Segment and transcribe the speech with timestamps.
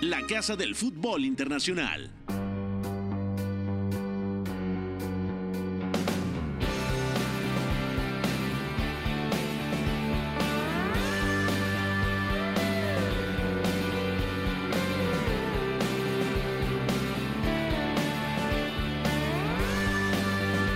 [0.00, 2.10] la casa del fútbol internacional.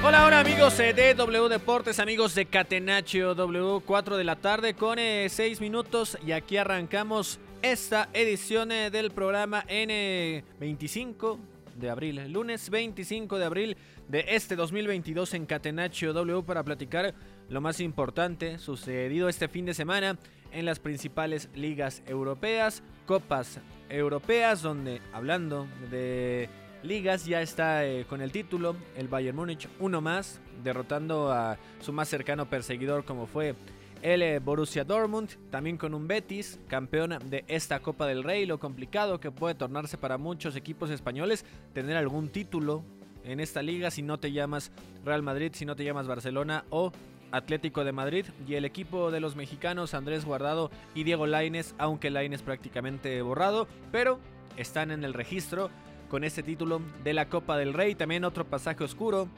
[0.04, 4.74] Hola, hola amigos eh, de W Deportes, amigos de Catenacho W, 4 de la tarde
[4.74, 11.38] con 6 eh, minutos y aquí arrancamos esta edición eh, del programa N 25
[11.76, 13.76] de abril, lunes 25 de abril
[14.08, 17.14] de este 2022 en Catenacho W para platicar
[17.48, 20.18] lo más importante sucedido este fin de semana
[20.50, 26.48] en las principales ligas europeas, copas europeas, donde hablando de
[26.82, 31.92] ligas ya está eh, con el título, el Bayern Múnich, uno más, derrotando a su
[31.92, 33.54] más cercano perseguidor como fue
[34.02, 39.20] el Borussia Dortmund, también con un Betis, campeón de esta Copa del Rey, lo complicado
[39.20, 42.82] que puede tornarse para muchos equipos españoles tener algún título
[43.24, 44.72] en esta liga si no te llamas
[45.04, 46.92] Real Madrid, si no te llamas Barcelona o
[47.30, 52.10] Atlético de Madrid y el equipo de los mexicanos Andrés Guardado y Diego Laines, aunque
[52.10, 54.18] Laines prácticamente borrado, pero
[54.56, 55.70] están en el registro
[56.10, 57.94] con este título de la Copa del Rey.
[57.94, 59.28] También otro pasaje oscuro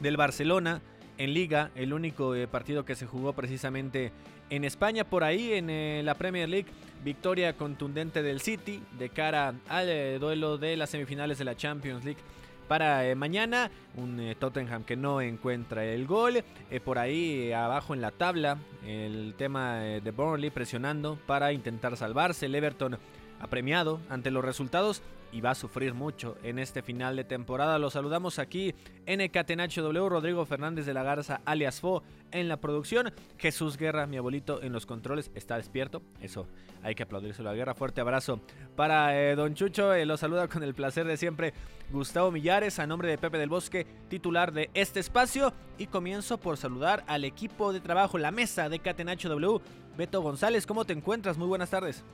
[0.00, 0.82] del Barcelona
[1.18, 4.12] en Liga, el único eh, partido que se jugó precisamente
[4.50, 5.04] en España.
[5.04, 6.68] Por ahí en eh, la Premier League,
[7.04, 12.04] victoria contundente del City de cara al eh, duelo de las semifinales de la Champions
[12.04, 12.20] League.
[12.68, 16.42] Para mañana, un Tottenham que no encuentra el gol.
[16.82, 18.56] por ahí abajo en la tabla,
[18.86, 22.46] el tema de Burnley presionando para intentar salvarse.
[22.46, 22.96] El Everton
[23.38, 25.02] apremiado ante los resultados
[25.34, 27.80] y va a sufrir mucho en este final de temporada.
[27.80, 28.72] Lo saludamos aquí
[29.04, 33.12] en Ecatenacho W, Rodrigo Fernández de la Garza, alias Fo, en la producción.
[33.36, 36.02] Jesús Guerra, mi abuelito, en los controles, está despierto.
[36.20, 36.46] Eso,
[36.84, 37.74] hay que aplaudírselo a Guerra.
[37.74, 38.40] Fuerte abrazo
[38.76, 39.92] para eh, Don Chucho.
[39.92, 41.52] Eh, lo saluda con el placer de siempre
[41.90, 45.52] Gustavo Millares, a nombre de Pepe del Bosque, titular de este espacio.
[45.78, 49.60] Y comienzo por saludar al equipo de trabajo, la mesa de Catenacho W.
[49.96, 51.36] Beto González, ¿cómo te encuentras?
[51.36, 52.04] Muy buenas tardes.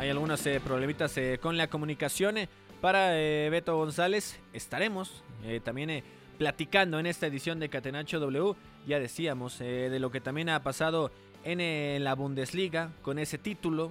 [0.00, 2.38] Hay algunos eh, problemitas eh, con la comunicación.
[2.38, 2.48] Eh,
[2.80, 5.24] para Beto González estaremos
[5.64, 6.04] también
[6.38, 8.54] platicando en esta edición de Catenacho W.
[8.86, 11.10] Ya decíamos de lo que también ha pasado
[11.42, 13.90] en la Bundesliga con ese título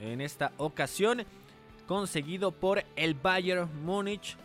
[0.00, 1.22] en esta ocasión
[1.86, 4.36] conseguido por el Bayern Múnich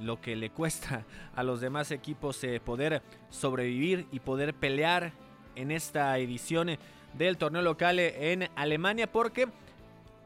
[0.00, 1.04] lo que le cuesta
[1.36, 5.12] a los demás equipos poder sobrevivir y poder pelear
[5.54, 6.76] en esta edición
[7.14, 9.46] del torneo local en Alemania porque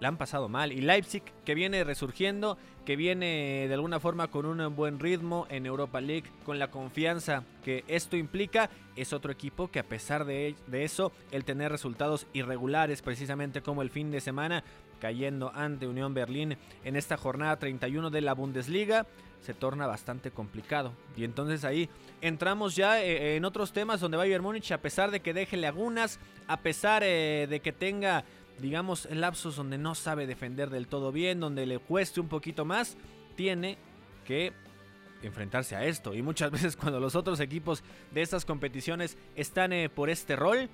[0.03, 0.73] la han pasado mal.
[0.73, 5.65] Y Leipzig, que viene resurgiendo, que viene de alguna forma con un buen ritmo en
[5.65, 10.57] Europa League, con la confianza que esto implica, es otro equipo que a pesar de,
[10.73, 14.65] eso, el tener resultados irregulares, precisamente como el fin de semana,
[15.01, 19.07] cayendo ante Unión Berlín en esta jornada 31 de la Bundesliga,
[19.41, 20.93] se torna bastante complicado.
[21.17, 21.89] Y entonces ahí
[22.21, 26.19] entramos ya eh, en otros temas donde Bayern Múnich, a pesar de que deje lagunas,
[26.49, 28.25] a pesar eh, de que tenga
[28.59, 32.97] digamos, lapsos donde no sabe defender del todo bien, donde le cueste un poquito más,
[33.37, 33.79] tiene
[34.25, 34.53] que
[35.23, 36.15] enfrentarse a esto.
[36.15, 40.69] Y muchas veces cuando los otros equipos de estas competiciones están eh, por este rol,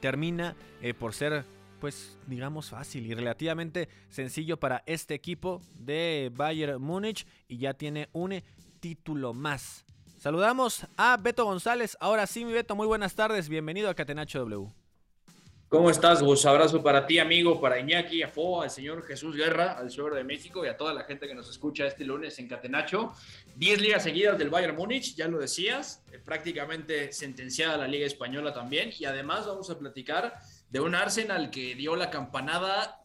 [0.00, 1.44] termina eh, por ser,
[1.80, 8.08] pues, digamos, fácil y relativamente sencillo para este equipo de Bayern Múnich y ya tiene
[8.12, 8.42] un
[8.80, 9.84] título más.
[10.18, 11.96] Saludamos a Beto González.
[12.00, 13.48] Ahora sí, mi Beto, muy buenas tardes.
[13.48, 14.79] Bienvenido a Catenacho W.
[15.70, 16.46] ¿Cómo estás, Gus?
[16.46, 20.24] Abrazo para ti, amigo, para Iñaki, a Fo, al señor Jesús Guerra, al suegro de
[20.24, 23.12] México y a toda la gente que nos escucha este lunes en Catenacho.
[23.54, 28.52] Diez ligas seguidas del Bayern Múnich, ya lo decías, eh, prácticamente sentenciada la Liga Española
[28.52, 28.90] también.
[28.98, 30.40] Y además vamos a platicar
[30.70, 32.96] de un Arsenal que dio la campanada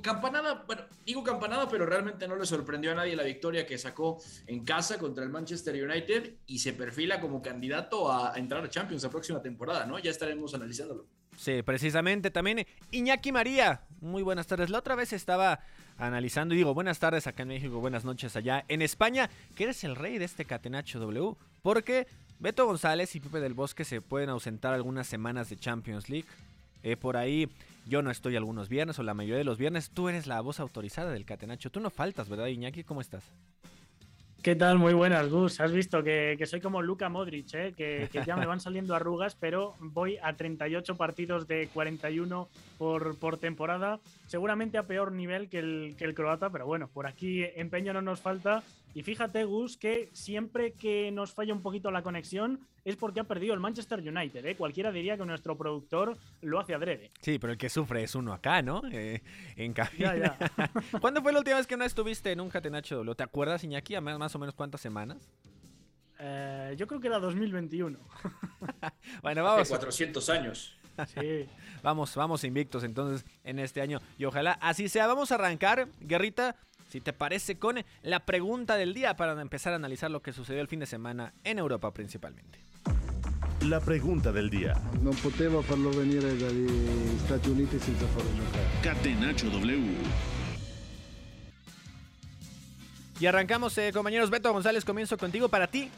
[0.00, 4.20] campanada, bueno, digo campanada, pero realmente no le sorprendió a nadie la victoria que sacó
[4.46, 9.02] en casa contra el Manchester United y se perfila como candidato a entrar a Champions
[9.02, 9.98] la próxima temporada, ¿no?
[9.98, 11.17] Ya estaremos analizándolo.
[11.38, 12.32] Sí, precisamente.
[12.32, 13.82] También Iñaki María.
[14.00, 14.70] Muy buenas tardes.
[14.70, 15.60] La otra vez estaba
[15.96, 19.82] analizando y digo buenas tardes acá en México, buenas noches allá en España, que eres
[19.84, 22.06] el rey de este Catenacho W, porque
[22.38, 26.28] Beto González y Pepe del Bosque se pueden ausentar algunas semanas de Champions League.
[26.82, 27.48] Eh, por ahí
[27.86, 29.90] yo no estoy algunos viernes o la mayoría de los viernes.
[29.90, 31.70] Tú eres la voz autorizada del Catenacho.
[31.70, 32.84] Tú no faltas, ¿verdad, Iñaki?
[32.84, 33.24] ¿Cómo estás?
[34.48, 34.78] ¿Qué tal?
[34.78, 35.60] Muy buenas, Gus.
[35.60, 37.74] Has visto que, soy como Luka Modric, ¿eh?
[37.76, 42.48] que, ya me van saliendo arrugas, pero voy a 38 partidos de 41
[42.78, 44.00] por, por temporada.
[44.26, 48.00] Seguramente a peor nivel que el, que el croata, pero bueno, por aquí empeño no
[48.00, 48.62] nos falta
[48.94, 53.24] y fíjate, Gus, que siempre que nos falla un poquito la conexión es porque ha
[53.24, 54.44] perdido el Manchester United.
[54.46, 54.56] ¿eh?
[54.56, 57.10] Cualquiera diría que nuestro productor lo hace adrede.
[57.20, 58.82] Sí, pero el que sufre es uno acá, ¿no?
[58.90, 59.22] Eh,
[59.56, 60.36] en cabina.
[61.00, 63.94] ¿Cuándo fue la última vez que no estuviste en un Catenacho ¿Te acuerdas, Iñaki?
[63.94, 65.30] ¿A más, o menos cuántas semanas?
[66.18, 67.98] Eh, yo creo que era 2021.
[69.22, 69.62] bueno, vamos.
[69.62, 70.74] Hace 400 años.
[71.14, 71.46] Sí.
[71.82, 74.00] vamos, vamos invictos entonces en este año.
[74.16, 75.06] Y ojalá así sea.
[75.06, 76.56] Vamos a arrancar, Guerrita
[76.88, 80.60] si te parece, con la pregunta del día para empezar a analizar lo que sucedió
[80.60, 82.58] el fin de semana en Europa principalmente.
[83.62, 84.74] La pregunta del día.
[85.02, 88.66] No poteva farlo Stati Uniti senza farlo giocare.
[88.82, 89.96] Catenaccio W.
[93.20, 94.30] Y arrancamos, eh, compañeros.
[94.30, 95.48] Beto González, comienzo contigo.
[95.48, 95.90] Para ti,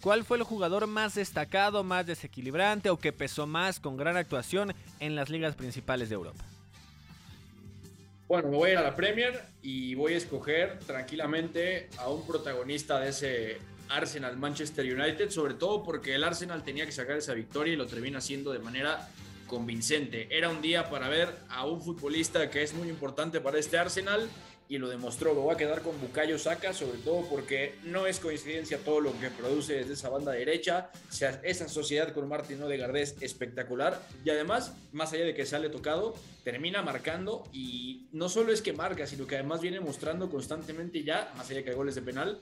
[0.00, 4.72] ¿cuál fue el jugador más destacado, más desequilibrante o que pesó más con gran actuación
[5.00, 6.44] en las ligas principales de Europa?
[8.30, 12.24] Bueno, me voy a ir a la Premier y voy a escoger tranquilamente a un
[12.24, 17.34] protagonista de ese Arsenal Manchester United, sobre todo porque el Arsenal tenía que sacar esa
[17.34, 19.08] victoria y lo termina haciendo de manera
[19.48, 20.28] convincente.
[20.30, 24.28] Era un día para ver a un futbolista que es muy importante para este Arsenal
[24.70, 25.34] y lo demostró.
[25.34, 29.12] Me voy a quedar con Bukayo Saka, sobre todo porque no es coincidencia todo lo
[29.18, 30.90] que produce desde esa banda derecha.
[30.94, 34.00] O esa sociedad con Martín Odegaard es espectacular.
[34.24, 36.14] Y además, más allá de que sale tocado,
[36.44, 37.42] termina marcando.
[37.52, 41.58] Y no solo es que marca, sino que además viene mostrando constantemente ya, más allá
[41.58, 42.40] de que hay goles de penal,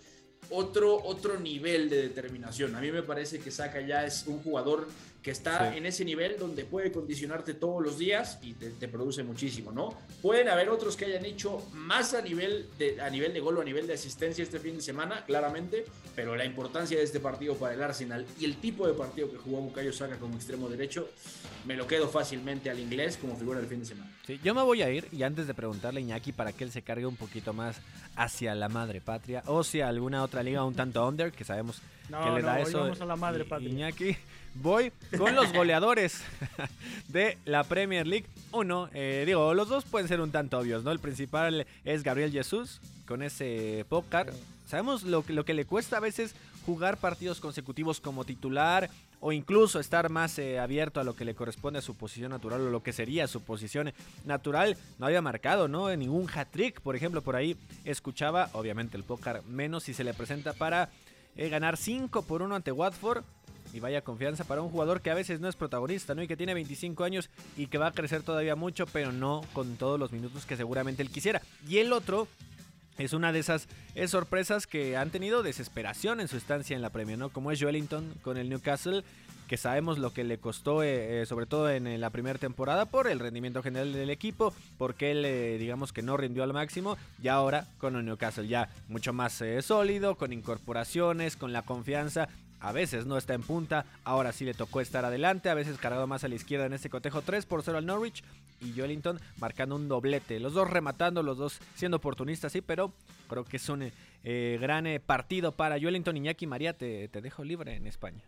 [0.50, 2.74] otro, otro nivel de determinación.
[2.74, 4.86] A mí me parece que Saka ya es un jugador
[5.22, 9.72] que está en ese nivel donde puede condicionarte todos los días y te, produce muchísimo,
[9.72, 9.96] ¿no?
[10.22, 13.60] Pueden haber otros que hayan hecho más a nivel, de, a nivel de gol o
[13.60, 15.84] a nivel de asistencia este fin de semana, claramente,
[16.14, 19.38] pero la importancia de este partido para el Arsenal y el tipo de partido que
[19.38, 21.08] jugó Bukayo Saka como extremo derecho,
[21.66, 24.17] me lo quedo fácilmente al inglés como figura del fin de semana.
[24.28, 26.70] Sí, yo me voy a ir y antes de preguntarle a Iñaki para que él
[26.70, 27.80] se cargue un poquito más
[28.14, 32.30] hacia la madre patria o si alguna otra liga un tanto under, que sabemos que
[32.32, 32.92] le da eso.
[33.00, 33.70] a la madre patria.
[33.70, 34.18] Iñaki,
[34.56, 36.22] voy con los goleadores
[37.08, 38.26] de la Premier League.
[38.52, 40.92] Uno, eh, digo, los dos pueden ser un tanto obvios, ¿no?
[40.92, 44.30] El principal es Gabriel Jesús con ese pócar.
[44.66, 46.34] Sabemos lo que le cuesta a veces
[46.66, 51.34] jugar partidos consecutivos como titular o incluso estar más eh, abierto a lo que le
[51.34, 53.92] corresponde a su posición natural o lo que sería su posición
[54.24, 54.76] natural.
[54.98, 55.94] No había marcado, ¿no?
[55.96, 60.52] Ningún hat-trick, por ejemplo, por ahí escuchaba, obviamente el pócar menos si se le presenta
[60.52, 60.90] para
[61.36, 63.24] eh, ganar 5 por 1 ante Watford.
[63.74, 66.22] Y vaya confianza para un jugador que a veces no es protagonista, ¿no?
[66.22, 69.76] Y que tiene 25 años y que va a crecer todavía mucho, pero no con
[69.76, 71.42] todos los minutos que seguramente él quisiera.
[71.68, 72.28] Y el otro
[72.98, 73.68] es una de esas
[74.06, 77.30] sorpresas que han tenido desesperación en su estancia en la Premier, ¿no?
[77.30, 79.04] Como es Joelinton con el Newcastle,
[79.48, 83.08] que sabemos lo que le costó, eh, eh, sobre todo en, la primera temporada, por
[83.08, 87.28] el rendimiento general del equipo, porque él, eh, digamos que no rindió al máximo, y
[87.28, 92.28] ahora con el Newcastle ya mucho más sólido, con incorporaciones, con la confianza
[92.60, 96.06] a veces no está en punta, ahora sí le tocó estar adelante, a veces cargado
[96.06, 98.22] más a la izquierda en este cotejo 3 por 0 al Norwich
[98.60, 102.92] y Joelinton marcando un doblete, los dos rematando, los dos siendo oportunistas, sí, pero
[103.28, 103.90] creo que es un
[104.24, 108.22] eh, gran eh, partido para Joelinton Iñaki María, te, te dejo libre en España.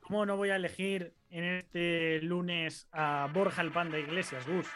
[0.00, 4.66] ¿Cómo no voy a elegir en este lunes a Borja el Panda Iglesias, Gus?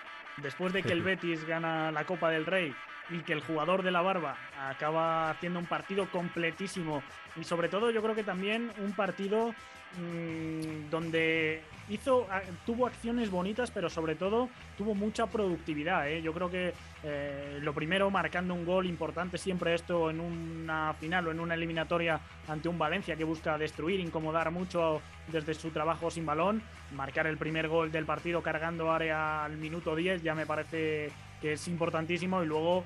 [0.42, 2.72] Después de que el Betis gana la Copa del Rey
[3.10, 4.36] y que el jugador de la barba
[4.68, 7.02] acaba haciendo un partido completísimo
[7.36, 9.54] y sobre todo yo creo que también un partido
[9.98, 12.26] mmm, donde hizo
[12.64, 16.20] tuvo acciones bonitas pero sobre todo tuvo mucha productividad ¿eh?
[16.20, 16.72] yo creo que
[17.04, 21.54] eh, lo primero marcando un gol importante siempre esto en una final o en una
[21.54, 26.60] eliminatoria ante un Valencia que busca destruir incomodar mucho desde su trabajo sin balón
[26.92, 31.52] marcar el primer gol del partido cargando área al minuto 10 ya me parece que
[31.52, 32.84] es importantísimo y luego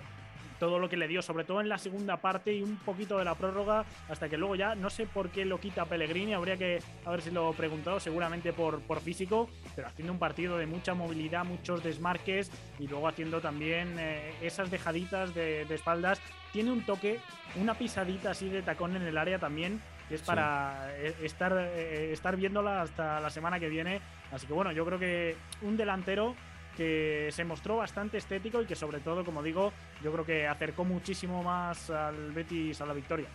[0.60, 3.24] todo lo que le dio, sobre todo en la segunda parte y un poquito de
[3.24, 6.80] la prórroga, hasta que luego ya no sé por qué lo quita Pellegrini, habría que
[7.04, 11.44] haber si lo preguntado, seguramente por, por físico, pero haciendo un partido de mucha movilidad,
[11.44, 16.20] muchos desmarques y luego haciendo también eh, esas dejaditas de, espaldas.
[16.52, 17.20] Tiene un toque,
[17.56, 22.12] una pisadita así de tacón en el área también, que es para eh, estar, eh,
[22.12, 24.00] estar viéndola hasta la semana que viene.
[24.30, 26.34] Así que bueno, yo creo que un delantero
[26.76, 29.72] que se mostró bastante estético y que sobre todo, como digo,
[30.02, 33.28] yo creo que acercó muchísimo más al Betis a la victoria.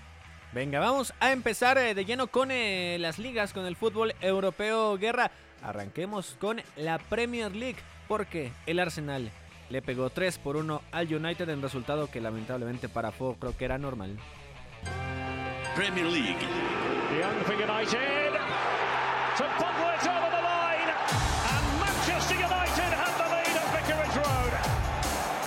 [0.53, 4.97] Venga, vamos a empezar eh, de lleno con eh, las ligas, con el fútbol europeo
[4.97, 5.31] guerra.
[5.61, 9.31] Arranquemos con la Premier League, porque el Arsenal
[9.69, 13.65] le pegó 3 por 1 al United en resultado que lamentablemente para Fo creo que
[13.65, 14.17] era normal.
[15.75, 16.37] Premier League.
[17.19, 18.25] Young for United.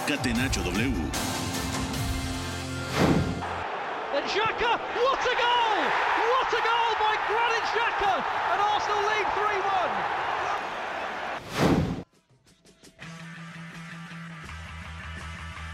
[0.08, 0.72] Catenacho W.
[4.16, 5.84] And Xhaka, what a goal!
[6.32, 8.24] What a goal by Granit Xhaka!
[8.52, 9.68] And Arsenal lead 3-1.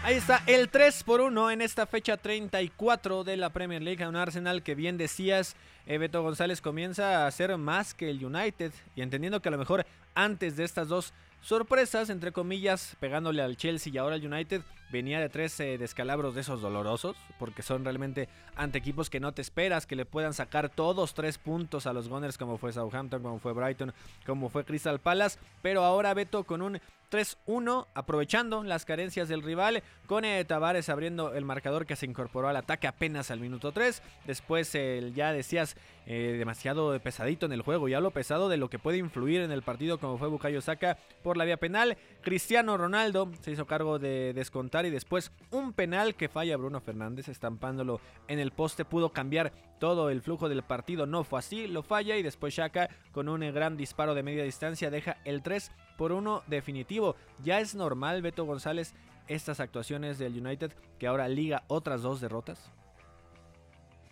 [0.03, 4.03] Ahí está el 3 por 1 en esta fecha 34 de la Premier League.
[4.03, 8.25] A un Arsenal que bien decías, eh, Beto González comienza a ser más que el
[8.25, 8.73] United.
[8.97, 11.13] Y entendiendo que a lo mejor antes de estas dos
[11.45, 16.35] sorpresas, entre comillas, pegándole al Chelsea y ahora al United, venía de tres eh, descalabros
[16.35, 17.15] de esos dolorosos.
[17.39, 21.37] Porque son realmente ante equipos que no te esperas que le puedan sacar todos tres
[21.37, 23.93] puntos a los Gunners, como fue Southampton, como fue Brighton,
[24.25, 25.39] como fue Crystal Palace.
[25.61, 26.79] Pero ahora Beto con un
[27.15, 32.49] 3-1, aprovechando las carencias del rival, con eh, Tavares abriendo el marcador que se incorporó
[32.49, 34.01] al ataque apenas al minuto 3.
[34.25, 35.77] Después, eh, ya decías,
[36.07, 39.51] eh, demasiado pesadito en el juego, ya lo pesado de lo que puede influir en
[39.51, 41.97] el partido, como fue Bukayo Saka por la vía penal.
[42.21, 47.29] Cristiano Ronaldo se hizo cargo de descontar y después un penal que falla Bruno Fernández,
[47.29, 51.05] estampándolo en el poste, pudo cambiar todo el flujo del partido.
[51.05, 54.89] No fue así, lo falla y después Shaka con un gran disparo de media distancia
[54.89, 57.15] deja el 3 por 1 definitivo.
[57.43, 58.95] Ya es normal, Beto González,
[59.27, 62.71] estas actuaciones del United que ahora liga otras dos derrotas.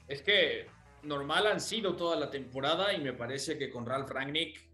[0.07, 0.67] Es que
[1.01, 4.72] normal han sido toda la temporada y me parece que con Ralph Rangnick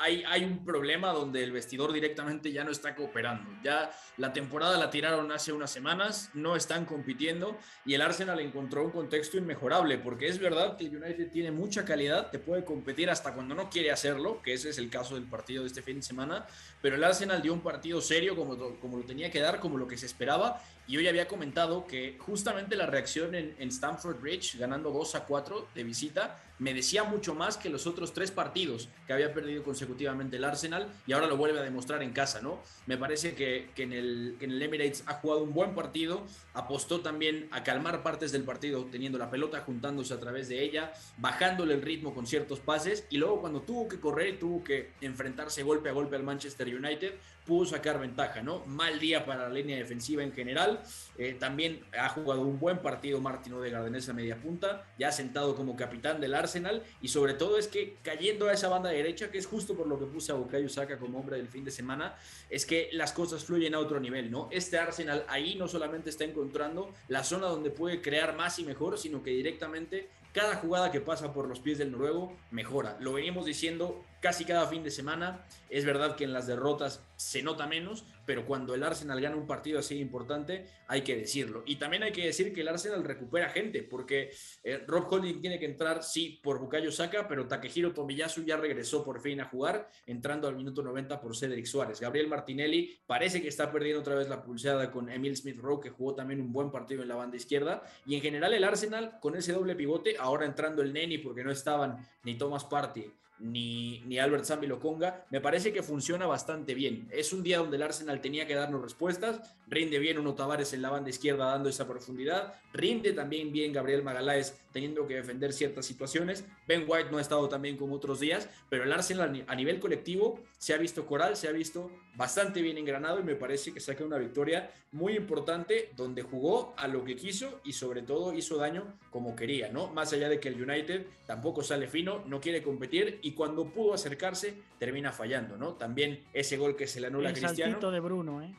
[0.00, 3.48] hay, un problema donde el vestidor directamente ya no está cooperando.
[3.62, 8.84] Ya la temporada la tiraron hace unas semanas, no están compitiendo y el Arsenal encontró
[8.84, 13.10] un contexto inmejorable, porque es verdad que el United tiene mucha calidad, te puede competir
[13.10, 15.96] hasta cuando no quiere hacerlo, que ese es el caso del partido de este fin
[15.96, 16.46] de semana,
[16.80, 19.88] pero el Arsenal dio un partido serio como, como lo tenía que dar, como lo
[19.88, 24.56] que se esperaba, y hoy había comentado que justamente la reacción en, en Stamford Bridge,
[24.58, 28.88] ganando 2 a 4 de visita, me decía mucho más que los otros tres partidos
[29.06, 32.60] que había perdido consecutivamente el Arsenal y ahora lo vuelve a demostrar en casa, ¿no?
[32.86, 36.26] Me parece que, que, en, el, que en el Emirates ha jugado un buen partido,
[36.54, 40.92] apostó también a calmar partes del partido teniendo la pelota, juntándose a través de ella,
[41.18, 44.92] bajándole el ritmo con ciertos pases y luego cuando tuvo que correr y tuvo que
[45.00, 47.14] enfrentarse golpe a golpe al Manchester United,
[47.48, 48.62] pudo sacar ventaja, ¿no?
[48.66, 50.80] Mal día para la línea defensiva en general.
[51.16, 55.56] Eh, también ha jugado un buen partido Martín Odegaard en esa media punta, ya sentado
[55.56, 59.38] como capitán del Arsenal y sobre todo es que cayendo a esa banda derecha, que
[59.38, 62.14] es justo por lo que puse a Bukayo Saka como hombre del fin de semana,
[62.50, 64.48] es que las cosas fluyen a otro nivel, ¿no?
[64.52, 68.98] Este Arsenal ahí no solamente está encontrando la zona donde puede crear más y mejor,
[68.98, 72.98] sino que directamente cada jugada que pasa por los pies del noruego mejora.
[73.00, 75.44] Lo venimos diciendo casi cada fin de semana.
[75.70, 79.46] Es verdad que en las derrotas se nota menos, pero cuando el Arsenal gana un
[79.46, 81.62] partido así importante, hay que decirlo.
[81.66, 84.30] Y también hay que decir que el Arsenal recupera gente, porque
[84.62, 89.04] eh, Rob Holding tiene que entrar, sí, por Bukayo Saka, pero Takehiro Tomiyasu ya regresó
[89.04, 92.00] por fin a jugar, entrando al minuto 90 por Cedric Suárez.
[92.00, 95.90] Gabriel Martinelli parece que está perdiendo otra vez la pulseada con Emil Smith Rowe, que
[95.90, 97.82] jugó también un buen partido en la banda izquierda.
[98.06, 101.50] Y en general el Arsenal, con ese doble pivote, ahora entrando el Neni, porque no
[101.50, 107.08] estaban ni Thomas Partey ni, ni Albert Zambi Loconga, me parece que funciona bastante bien.
[107.10, 110.82] Es un día donde el Arsenal tenía que darnos respuestas, rinde bien uno Tavares en
[110.82, 115.86] la banda izquierda dando esa profundidad, rinde también bien Gabriel Magaláes teniendo que defender ciertas
[115.86, 119.54] situaciones, Ben White no ha estado tan bien como otros días, pero el Arsenal a
[119.56, 123.74] nivel colectivo se ha visto coral, se ha visto bastante bien engranado y me parece
[123.74, 128.32] que saca una victoria muy importante donde jugó a lo que quiso y sobre todo
[128.32, 129.88] hizo daño como quería, ¿no?
[129.88, 133.94] Más allá de que el United tampoco sale fino, no quiere competir y cuando pudo
[133.94, 135.74] acercarse termina fallando, ¿no?
[135.74, 137.90] También ese gol que se le anula El a Cristiano.
[137.90, 138.54] de Bruno, ¿eh?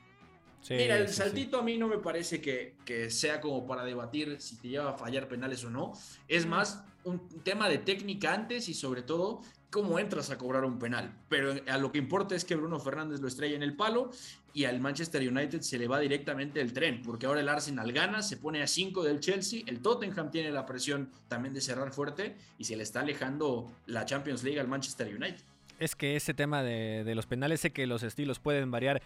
[0.62, 1.20] Sí, Mira, el sí, sí.
[1.22, 4.92] saltito a mí no me parece que, que sea como para debatir si te lleva
[4.92, 5.94] a fallar penales o no.
[6.28, 10.80] Es más un tema de técnica antes y sobre todo cómo entras a cobrar un
[10.80, 11.14] penal.
[11.30, 14.12] Pero a lo que importa es que Bruno Fernández lo estrella en el palo
[14.54, 18.22] y al Manchester United se le va directamente el tren, porque ahora el Arsenal gana,
[18.24, 22.36] se pone a 5 del Chelsea, el Tottenham tiene la presión también de cerrar fuerte
[22.58, 25.42] y se le está alejando la Champions League al Manchester United.
[25.80, 29.02] Es que ese tema de, de los penales, sé que los estilos pueden variar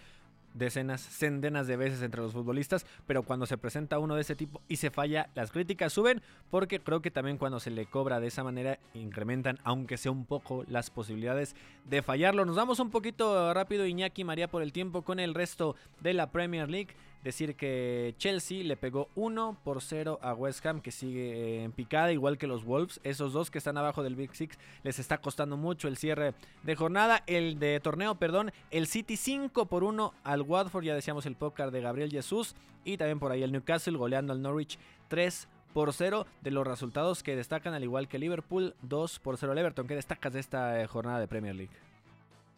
[0.54, 4.62] decenas, centenas de veces entre los futbolistas, pero cuando se presenta uno de ese tipo
[4.68, 8.28] y se falla, las críticas suben, porque creo que también cuando se le cobra de
[8.28, 11.56] esa manera incrementan, aunque sea un poco, las posibilidades
[11.86, 12.46] de fallarlo.
[12.46, 16.32] Nos vamos un poquito rápido, Iñaki María, por el tiempo con el resto de la
[16.32, 16.96] Premier League.
[17.24, 21.72] Decir que Chelsea le pegó 1 por 0 a West Ham, que sigue eh, en
[21.72, 23.00] picada, igual que los Wolves.
[23.04, 26.76] Esos dos que están abajo del Big Six les está costando mucho el cierre de
[26.76, 27.24] jornada.
[27.28, 31.72] El de torneo, perdón, el City 5 por 1 al Watford, ya decíamos el póker
[31.72, 32.56] de Gabriel Jesús.
[32.86, 34.78] Y también por ahí el Newcastle goleando al Norwich
[35.08, 39.54] 3 por 0 de los resultados que destacan al igual que Liverpool 2 por 0
[39.54, 39.88] al Everton.
[39.88, 41.93] ¿Qué destacas de esta eh, jornada de Premier League?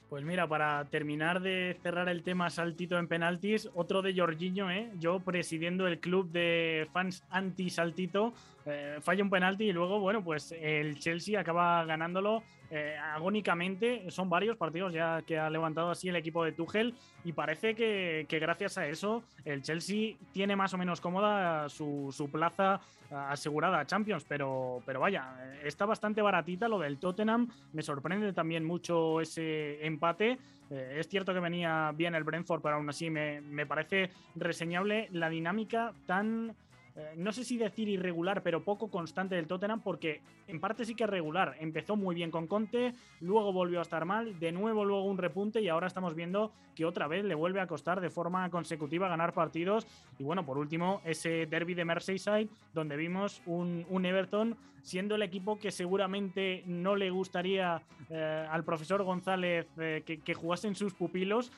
[0.10, 4.92] Pues mira, para terminar de cerrar el tema saltito en penaltis, otro de Jorginho, ¿eh?
[5.00, 8.34] yo presidiendo el club de fans anti-saltito,
[8.68, 14.10] eh, falla un penalti y luego, bueno, pues el Chelsea acaba ganándolo eh, agónicamente.
[14.10, 18.28] Son varios partidos ya que ha levantado así el equipo de Tuchel y parece que,
[18.30, 22.82] gracias a eso el Chelsea tiene más o menos cómoda su, su plaza
[23.12, 27.50] asegurada a Champions, pero, pero vaya, está bastante baratita lo del Tottenham.
[27.74, 30.38] Me sorprende también mucho ese empate.
[30.70, 35.10] Eh, es cierto que venía bien el Brentford, pero aún así me, me parece reseñable
[35.12, 36.56] la dinámica tan
[36.98, 40.96] eh, no sé si decir irregular, pero poco constante del Tottenham, porque en parte sí
[40.96, 41.56] que es regular.
[41.60, 45.62] Empezó muy bien con Conte, luego volvió a estar mal, de nuevo luego un repunte
[45.62, 49.34] y ahora estamos viendo que otra vez le vuelve a costar de forma consecutiva ganar
[49.34, 49.86] partidos.
[50.18, 55.58] Y bueno, por último, ese derby de Merseyside, donde vimos un, Everton siendo el equipo
[55.58, 61.52] que seguramente no le gustaría eh, al profesor González eh, que, que jugasen sus pupilos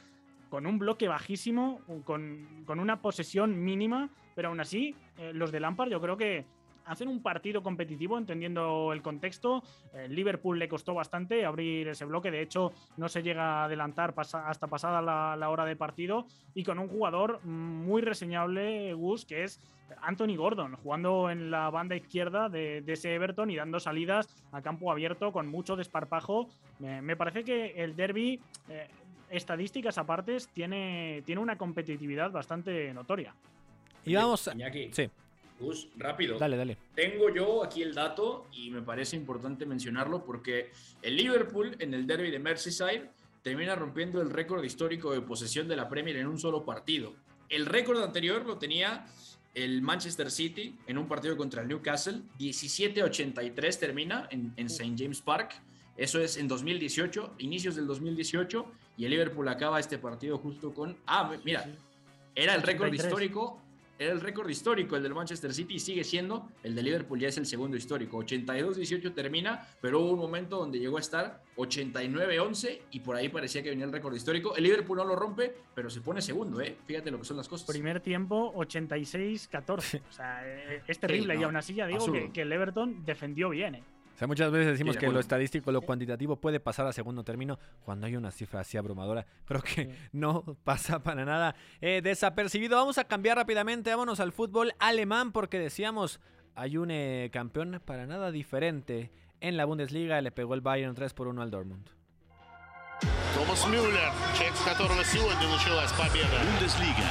[0.50, 5.60] con un bloque bajísimo, con, con, una posesión mínima, pero aún así, eh, los de
[5.60, 6.46] Lampard yo creo que
[6.88, 9.64] hacen un partido competitivo entendiendo el contexto.
[9.94, 14.14] El Liverpool le costó bastante abrir ese bloque, de hecho no se llega a adelantar
[14.18, 16.26] hasta pasada la, hora de partido
[16.56, 19.60] y con un jugador muy reseñable, Gus, que es
[20.02, 24.92] Anthony Gordon, jugando en la banda izquierda de, ese Everton y dando salidas a campo
[24.92, 26.48] abierto con mucho desparpajo.
[26.80, 28.40] me parece que el derby...
[28.70, 28.88] Eh,
[29.30, 33.34] estadísticas aparte, tiene, tiene una competitividad bastante notoria.
[34.06, 34.50] Y vamos.
[34.92, 35.10] Sí.
[35.60, 36.38] Gus, rápido.
[36.38, 36.78] Dale, dale.
[36.94, 42.06] Tengo yo aquí el dato y me parece importante mencionarlo porque el Liverpool en el
[42.06, 43.10] derby de Merseyside
[43.42, 47.16] termina rompiendo el récord histórico de posesión de la Premier en un solo partido.
[47.50, 49.08] El récord anterior lo tenía
[49.56, 52.22] el Manchester City en un partido contra el Newcastle.
[52.38, 54.96] 17-83 termina en, en St.
[54.98, 55.60] James Park.
[55.96, 60.98] Eso es en 2018, inicios del 2018, y el Liverpool acaba este partido justo con.
[61.06, 61.66] Ah, mira,
[62.36, 63.62] era el récord histórico
[64.00, 67.30] era el récord histórico el del Manchester City y sigue siendo el de Liverpool ya
[67.30, 68.20] es el segundo histórico.
[68.20, 73.64] 82-18 termina, pero hubo un momento donde llegó a estar 89-11 y por ahí parecía
[73.64, 74.56] que venía el récord histórico.
[74.56, 76.78] El Liverpool no lo rompe, pero se pone segundo, ¿eh?
[76.86, 77.68] Fíjate lo que son las cosas.
[77.68, 80.02] Primer tiempo 86-14.
[80.08, 83.50] O sea, eh, es terrible y aún así ya digo que, que, el Everton defendió
[83.50, 83.84] bien, ¿eh?
[84.17, 87.59] O sea, muchas veces decimos que lo estadístico, lo cuantitativo puede pasar a segundo término
[87.85, 89.27] cuando hay una cifra así abrumadora.
[89.47, 92.77] Creo que no pasa para nada eh, desapercibido.
[92.77, 96.21] Vamos a cambiar rápidamente, vámonos al fútbol alemán porque decíamos,
[96.55, 99.11] hay un eh, campeón para nada diferente
[99.41, 100.21] en la Bundesliga.
[100.21, 101.89] Le pegó el Bayern 3 por 1 al Dortmund.
[103.35, 104.13] Thomas Müller,
[104.65, 106.39] которого сегодня началась победа.
[106.45, 107.09] Bundesliga.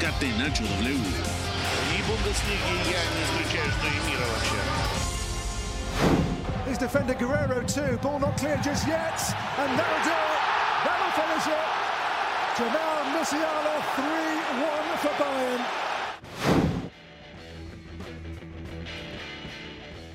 [0.00, 0.94] Catenacho W.
[0.94, 4.69] И Бундеслиги я не исключаю, что и мира вообще.
[6.71, 7.97] His defender Guerrero too.
[8.01, 9.19] Ball not clear just yet.
[9.59, 10.39] And that'll do it.
[10.85, 11.67] That'll finish it.
[12.55, 15.81] Jamal Musiala 3-1 for Bayern.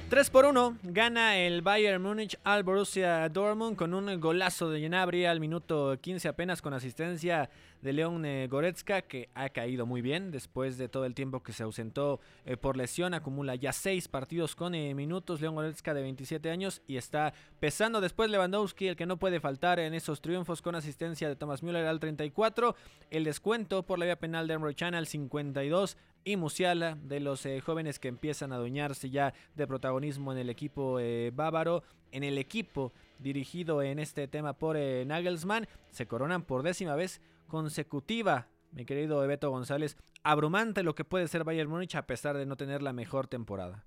[0.08, 5.26] 3 por 1 gana el Bayern Múnich al Borussia Dortmund con un golazo de Gnabry
[5.26, 7.50] al minuto 15 apenas con asistencia
[7.86, 11.52] de León eh, Goretzka que ha caído muy bien después de todo el tiempo que
[11.52, 13.14] se ausentó eh, por lesión.
[13.14, 15.40] Acumula ya 6 partidos con eh, minutos.
[15.40, 18.00] León Goretzka de 27 años y está pesando.
[18.00, 21.86] Después Lewandowski el que no puede faltar en esos triunfos con asistencia de Thomas Müller
[21.86, 22.74] al 34
[23.10, 27.46] el descuento por la vía penal de Emre Can al 52 y Musiala, de los
[27.64, 30.98] jóvenes que empiezan a adueñarse ya de protagonismo en el equipo
[31.32, 37.20] bávaro, en el equipo dirigido en este tema por Nagelsmann, se coronan por décima vez
[37.46, 38.48] consecutiva.
[38.72, 42.56] Mi querido Beto González, abrumante lo que puede ser Bayern Múnich a pesar de no
[42.56, 43.84] tener la mejor temporada.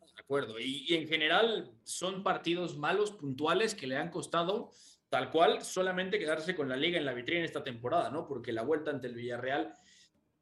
[0.00, 4.70] De acuerdo, y, en general son partidos malos, puntuales, que le han costado
[5.08, 8.28] tal cual solamente quedarse con la liga en la vitrina esta temporada, ¿no?
[8.28, 9.74] Porque la vuelta ante el Villarreal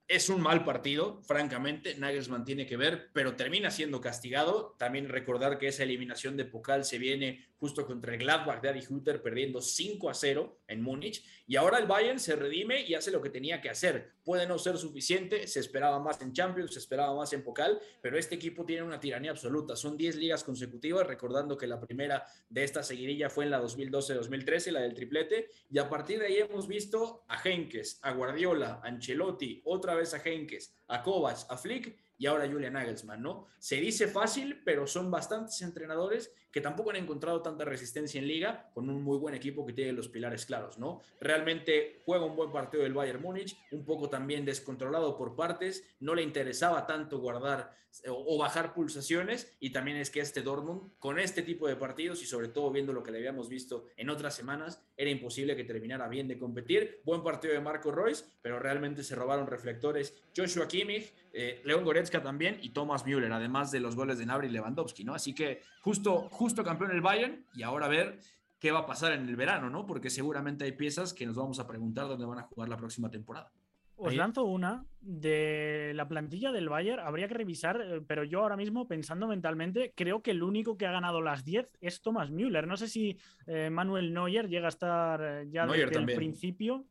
[0.08, 4.74] es un mal partido, francamente, Nagelsmann tiene que ver, pero termina siendo castigado.
[4.78, 8.80] También recordar que esa eliminación de Pokal se viene justo contra el Gladbach de Adi
[8.88, 11.24] Hutter, perdiendo 5 a 0 en Múnich.
[11.46, 14.12] Y ahora el Bayern se redime y hace lo que tenía que hacer.
[14.24, 18.18] Puede no ser suficiente, se esperaba más en Champions, se esperaba más en Pokal, pero
[18.18, 19.76] este equipo tiene una tiranía absoluta.
[19.76, 24.70] Son 10 ligas consecutivas, recordando que la primera de esta seguidilla fue en la 2012-2013,
[24.70, 25.50] la del triplete.
[25.70, 30.14] Y a partir de ahí hemos visto a Henkes, a Guardiola, a Ancelotti, otra vez
[30.14, 33.46] a Henkes, a Kovacs, a Flick y ahora Julian Nagelsmann, ¿no?
[33.58, 38.70] Se dice fácil, pero son bastantes entrenadores que tampoco han encontrado tanta resistencia en liga
[38.74, 41.00] con un muy buen equipo que tiene los pilares claros, ¿no?
[41.20, 46.14] Realmente juega un buen partido del Bayern Múnich, un poco también descontrolado por partes, no
[46.14, 51.18] le interesaba tanto guardar eh, o bajar pulsaciones y también es que este Dortmund con
[51.18, 54.34] este tipo de partidos y sobre todo viendo lo que le habíamos visto en otras
[54.34, 57.00] semanas, era imposible que terminara bien de competir.
[57.04, 62.22] Buen partido de Marco Royce, pero realmente se robaron reflectores Joshua Kimmich, eh, León Goretzka
[62.22, 65.14] también y Thomas Müller, además de los goles de Nabri y Lewandowski, ¿no?
[65.14, 68.18] Así que justo, justo campeón el Bayern y ahora a ver
[68.58, 69.86] qué va a pasar en el verano, ¿no?
[69.86, 73.10] Porque seguramente hay piezas que nos vamos a preguntar dónde van a jugar la próxima
[73.10, 73.52] temporada.
[74.00, 78.56] Os lanzo una de la plantilla del Bayern, habría que revisar, eh, pero yo ahora
[78.56, 82.68] mismo pensando mentalmente, creo que el único que ha ganado las 10 es Thomas Müller.
[82.68, 86.84] No sé si eh, Manuel Neuer llega a estar eh, ya desde el principio.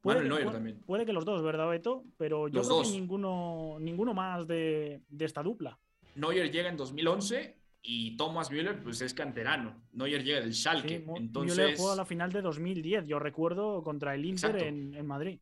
[0.00, 0.80] Puede, Manuel Neuer también.
[0.86, 2.04] Puede que los dos, ¿verdad, Beto?
[2.16, 5.76] Pero yo creo que ninguno, ninguno más de, de esta dupla.
[6.14, 9.74] Neuer llega en 2011 y Thomas Müller pues es canterano.
[9.92, 11.04] Neuer llega del Schalke.
[11.16, 11.58] entonces...
[11.58, 15.40] Müller jugó a la final de 2010, yo recuerdo, contra el Inter en, en, Madrid.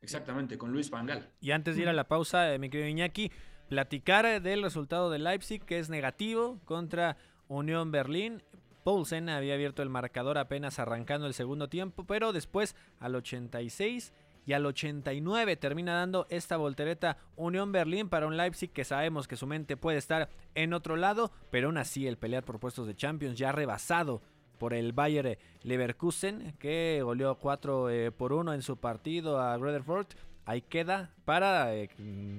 [0.00, 1.30] Exactamente, con Luis Pangal.
[1.40, 3.30] Y antes de ir a la pausa, eh, mi querido Iñaki,
[3.68, 8.42] platicar eh, del resultado de Leipzig, que es negativo contra Unión Berlín.
[8.84, 14.12] Poulsen había abierto el marcador apenas arrancando el segundo tiempo, pero después al 86
[14.48, 19.36] y al 89 termina dando esta voltereta Unión Berlín para un Leipzig que sabemos que
[19.36, 22.96] su mente puede estar en otro lado, pero aún así el pelear por puestos de
[22.96, 24.22] Champions ya rebasado
[24.56, 30.06] por el Bayer Leverkusen que goleó 4 eh, por 1 en su partido a Rutherford.
[30.46, 31.90] Ahí queda para eh,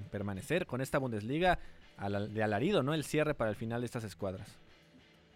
[0.10, 1.60] permanecer con esta Bundesliga
[2.32, 2.96] de alarido, ¿no?
[2.96, 4.58] El cierre para el final de estas escuadras.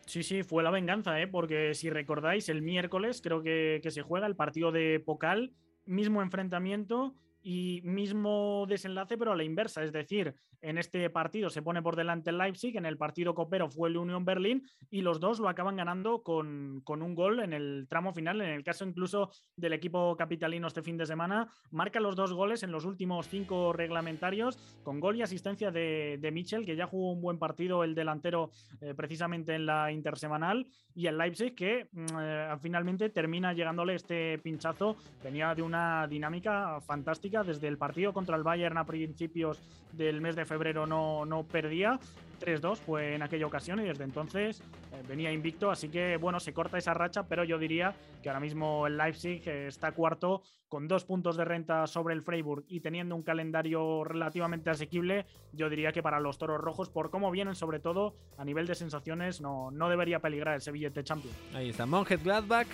[0.08, 1.28] Sí, sí, fue la venganza, ¿eh?
[1.28, 5.54] porque si recordáis, el miércoles creo que, que se juega el partido de Pokal
[5.86, 9.84] mismo enfrentamiento y mismo desenlace, pero a la inversa.
[9.84, 13.70] Es decir, en este partido se pone por delante el Leipzig, en el partido copero
[13.70, 17.52] fue el Union Berlin y los dos lo acaban ganando con, con, un gol en
[17.52, 18.42] el tramo final.
[18.42, 22.64] En el caso incluso del equipo capitalino este fin de semana, marca los dos goles
[22.64, 27.12] en los últimos cinco reglamentarios, con gol y asistencia de, de Mitchell, que ya jugó
[27.12, 32.06] un buen partido el delantero eh, precisamente en la intersemanal, y el Leipzig que mm,
[32.20, 34.96] eh, finalmente termina llegándole este pinchazo.
[35.22, 39.60] Venía de una dinámica fantástica desde el partido contra el Bayern a principios
[39.93, 42.00] del mes de febrero no, no perdía.
[42.39, 46.54] 3-2 fue en aquella ocasión y desde entonces eh, venía invicto, así que bueno, se
[46.54, 51.06] corta esa racha, pero yo diría que ahora mismo el Leipzig está cuarto con dos
[51.06, 56.04] puntos de renta sobre el Freiburg y teniendo un calendario relativamente asequible, yo diría que
[56.04, 59.88] para los Toros Rojos, por cómo vienen sobre todo a nivel de sensaciones, no, no
[59.88, 61.38] debería peligrar el Sevillete Champions.
[61.54, 62.67] Ahí está, Gladbach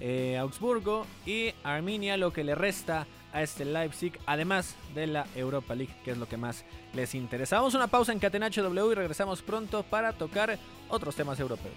[0.00, 5.74] eh, Augsburgo y Arminia, lo que le resta a este Leipzig, además de la Europa
[5.74, 7.56] League, que es lo que más les interesa.
[7.56, 10.58] Vamos a una pausa en Catenacho W y regresamos pronto para tocar
[10.88, 11.76] otros temas europeos.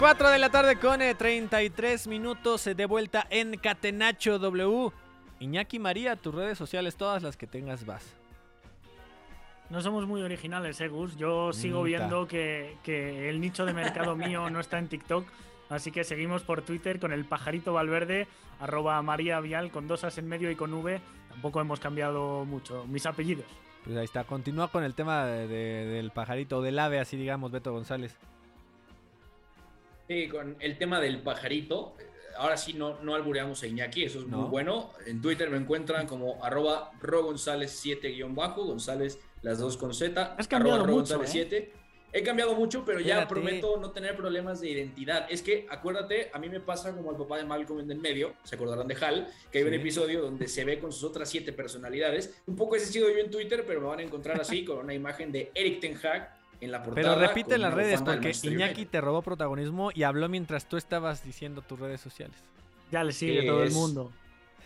[0.00, 4.92] 4 de la tarde con 33 eh, minutos eh, de vuelta en Catenacho W.
[5.40, 8.16] Iñaki María, tus redes sociales, todas las que tengas, vas.
[9.68, 11.18] No somos muy originales, eh, Gus.
[11.18, 12.78] Yo sigo viendo que,
[13.28, 15.26] el nicho de mercado mío no está en TikTok.
[15.68, 18.26] Así que seguimos por Twitter con el pajarito Valverde,
[18.58, 20.98] arroba María Vial, con dos as en medio y con V.
[21.28, 23.44] Tampoco hemos cambiado mucho mis apellidos.
[23.84, 24.24] Pues ahí está.
[24.24, 28.16] Continúa con el tema del pajarito, del ave, así digamos, Beto González.
[30.10, 31.94] Sí, con el tema del pajarito.
[32.36, 34.90] Ahora sí no, no albureamos a Iñaki, eso es muy bueno.
[35.06, 40.34] En Twitter me encuentran como arroba rogonzález7 bajo, González las dos con Z.
[40.36, 41.56] Has cambiado mucho, 7.
[41.56, 41.72] ¿eh?
[42.12, 45.28] He cambiado mucho, pero ya prometo no tener problemas de identidad.
[45.30, 48.34] Es que, acuérdate, a mí me pasa como al papá de Malcolm en el medio,
[48.42, 51.52] se acordarán de Hal, que hay un episodio donde se ve con sus otras siete
[51.52, 52.42] personalidades.
[52.48, 54.78] Un poco ese he sido yo en Twitter, pero me van a encontrar así, con
[54.78, 57.14] una imagen de Eric Ten Hag en la portada.
[57.14, 61.24] Pero repite con las redes porque Iñaki te robó protagonismo y habló mientras tú estabas
[61.24, 62.36] diciendo tus redes sociales.
[62.90, 64.12] Ya le sigue ¿Qué todo el mundo.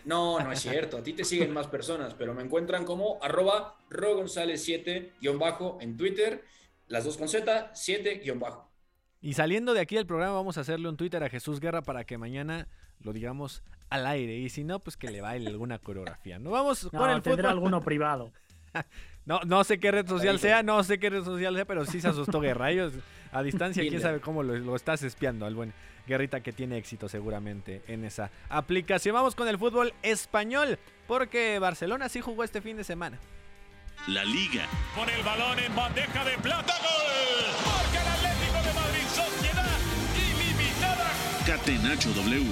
[0.04, 0.98] No, no es cierto.
[0.98, 5.96] A ti te siguen más personas, pero me encuentran como arroba rogonzález7 guion bajo en
[5.96, 6.44] Twitter.
[6.88, 8.70] Las dos con Z, 7 guion bajo.
[9.20, 12.04] Y saliendo de aquí del programa vamos a hacerle un Twitter a Jesús Guerra para
[12.04, 12.68] que mañana
[13.00, 14.36] lo digamos al aire.
[14.36, 16.38] Y si no, pues que le baile alguna coreografía.
[16.38, 17.50] No vamos No, con el tendrá fútbol.
[17.52, 18.32] alguno privado.
[19.26, 22.00] No, no sé qué red social sea, no sé qué red social sea, pero sí
[22.00, 22.70] se asustó Guerra.
[22.70, 22.92] Ellos
[23.32, 25.72] a distancia, quién sabe cómo lo, lo estás espiando al buen
[26.06, 29.14] Guerrita que tiene éxito seguramente en esa aplicación.
[29.14, 33.18] Vamos con el fútbol español, porque Barcelona sí jugó este fin de semana.
[34.08, 36.74] La Liga, Con el balón en bandeja de plata.
[36.74, 37.64] ¡Gol!
[37.64, 39.06] Marca el Atlético de Madrid.
[39.08, 39.78] Sociedad
[40.14, 41.10] ilimitada.
[41.46, 42.44] Catenacho W,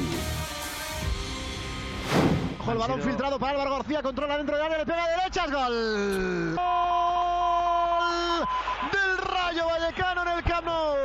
[2.63, 5.09] Ojo el balón sido- filtrado para Álvaro García, controla dentro del área, le pega a
[5.09, 6.55] derechas, gol.
[6.55, 8.49] Gol
[8.93, 10.97] del Rayo Vallecano en el Camp Nou.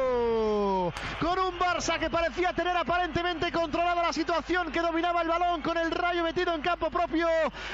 [1.27, 5.77] Con un Barça que parecía tener aparentemente controlada la situación, que dominaba el balón con
[5.77, 7.27] el Rayo metido en campo propio.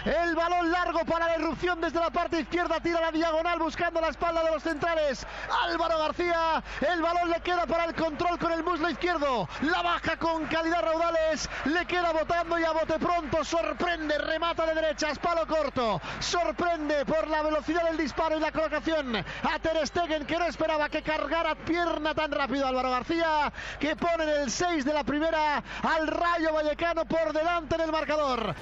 [0.06, 4.08] El balón largo para la irrupción desde la parte izquierda, tira la diagonal buscando la
[4.08, 5.28] espalda de los centrales.
[5.66, 9.48] Álvaro García, el balón le queda para el control con el muslo izquierdo.
[9.62, 13.44] La baja con calidad raudales, le queda botando y a bote pronto.
[13.44, 16.02] Sorprende, remata de derechas, palo corto.
[16.20, 20.90] Sorprende por la velocidad del disparo y la colocación a Ter Stegen que no esperaba
[20.90, 23.43] que cargara pierna tan rápido Álvaro García,
[23.80, 28.56] que pone el 6 de la primera al Rayo Vallecano por delante en el marcador.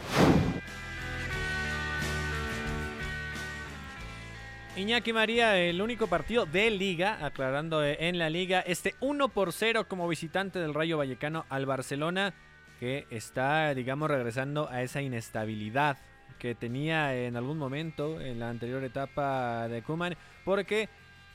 [4.77, 9.51] Iñaki María, el único partido de liga, aclarando eh, en la liga, este 1 por
[9.51, 12.33] 0 como visitante del Rayo Vallecano al Barcelona,
[12.79, 15.97] que está, digamos, regresando a esa inestabilidad
[16.39, 20.15] que tenía en algún momento en la anterior etapa de Kuman,
[20.45, 20.87] porque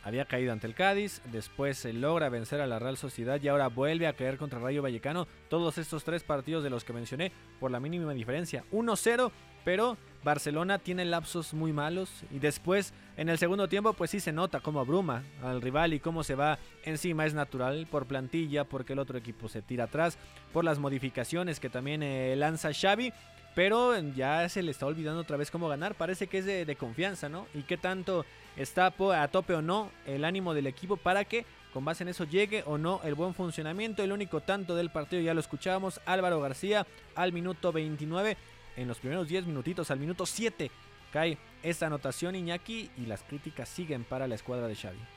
[0.06, 4.06] había caído ante el Cádiz, después logra vencer a la Real Sociedad y ahora vuelve
[4.06, 5.26] a caer contra Rayo Vallecano.
[5.48, 9.32] Todos estos tres partidos de los que mencioné por la mínima diferencia, 1-0,
[9.64, 14.30] pero Barcelona tiene lapsos muy malos y después en el segundo tiempo pues sí se
[14.30, 18.92] nota cómo abruma al rival y cómo se va encima es natural por plantilla, porque
[18.92, 20.18] el otro equipo se tira atrás,
[20.52, 23.12] por las modificaciones que también eh, lanza Xavi,
[23.56, 27.30] pero ya se le está olvidando otra vez cómo ganar, parece que es de, confianza,
[27.30, 27.46] ¿no?
[27.54, 31.82] Y qué tanto está a tope o no el ánimo del equipo para que con
[31.82, 34.02] base en eso llegue o no el buen funcionamiento.
[34.02, 38.36] El único tanto del partido ya lo escuchábamos, Álvaro García al minuto 29,
[38.76, 40.70] en los primeros 10 minutitos al minuto 7
[41.10, 45.15] cae esta anotación Iñaki y las críticas siguen para la escuadra de Xavi.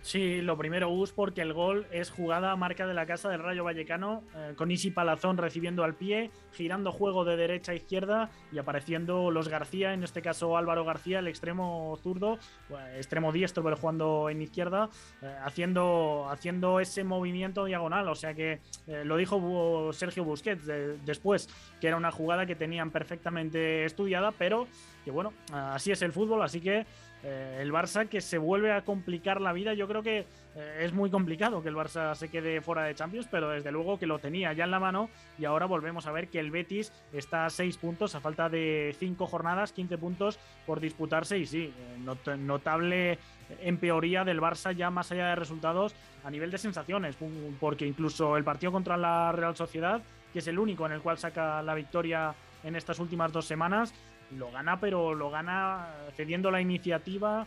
[0.00, 3.64] Sí, lo primero, Gus, porque el gol es jugada marca de la casa del Rayo
[3.64, 8.56] Vallecano, eh, con Isi Palazón recibiendo al pie, girando juego de derecha a izquierda y
[8.58, 12.38] apareciendo los García, en este caso Álvaro García, el extremo zurdo,
[12.70, 14.88] eh, extremo diestro, pero jugando en izquierda,
[15.20, 18.08] eh, haciendo, haciendo ese movimiento diagonal.
[18.08, 18.60] O sea que
[19.04, 21.48] lo dijo Sergio Busquets de- después,
[21.80, 24.68] que era una jugada que tenían perfectamente estudiada, pero
[25.04, 26.86] que bueno, así es el fútbol, así que
[27.24, 29.74] eh, el Barça que se vuelve a complicar la vida.
[29.74, 33.26] Yo creo que eh, es muy complicado que el Barça se quede fuera de Champions,
[33.30, 36.28] pero desde luego que lo tenía ya en la mano y ahora volvemos a ver
[36.28, 40.80] que el Betis está a 6 puntos a falta de 5 jornadas, 15 puntos por
[40.80, 43.18] disputarse y sí, eh, not- notable
[43.62, 47.16] empeoría del Barça ya más allá de resultados a nivel de sensaciones,
[47.58, 50.02] porque incluso el partido contra la Real Sociedad,
[50.32, 53.94] que es el único en el cual saca la victoria en estas últimas dos semanas,
[54.36, 57.46] lo gana, pero lo gana cediendo la iniciativa,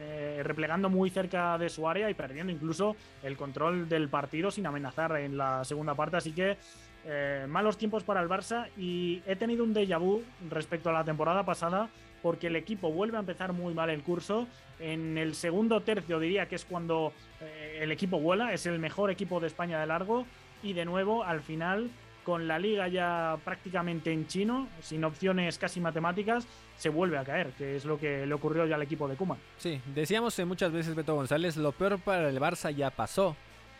[0.00, 4.66] eh, replegando muy cerca de su área y perdiendo incluso el control del partido sin
[4.66, 6.16] amenazar en la segunda parte.
[6.16, 6.56] Así que
[7.04, 11.04] eh, malos tiempos para el Barça y he tenido un déjà vu respecto a la
[11.04, 11.88] temporada pasada
[12.22, 14.46] porque el equipo vuelve a empezar muy mal el curso.
[14.78, 19.10] En el segundo tercio diría que es cuando eh, el equipo vuela, es el mejor
[19.10, 20.26] equipo de España de largo
[20.62, 21.90] y de nuevo al final
[22.30, 27.48] con la liga ya prácticamente en chino, sin opciones casi matemáticas, se vuelve a caer,
[27.58, 29.36] que es lo que le ocurrió ya al equipo de Kuma.
[29.58, 33.34] Sí, decíamos muchas veces Beto González, lo peor para el Barça ya pasó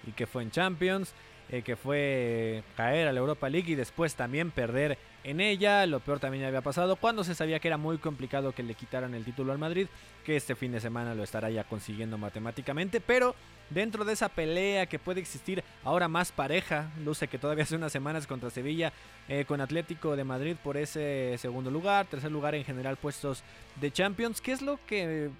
[0.04, 1.14] y que fue en Champions,
[1.50, 5.84] eh, que fue caer a la Europa League y después también perder en ella.
[5.86, 9.14] Lo peor también había pasado cuando se sabía que era muy complicado que le quitaran
[9.14, 9.88] el título al Madrid,
[10.24, 13.34] que este fin de semana lo estará ya consiguiendo matemáticamente, pero
[13.68, 17.92] dentro de esa pelea que puede existir ahora más pareja, luce que todavía hace unas
[17.92, 18.92] semanas contra Sevilla
[19.28, 23.42] eh, con Atlético de Madrid por ese segundo lugar, tercer lugar en general puestos
[23.80, 25.30] de Champions, ¿qué es lo que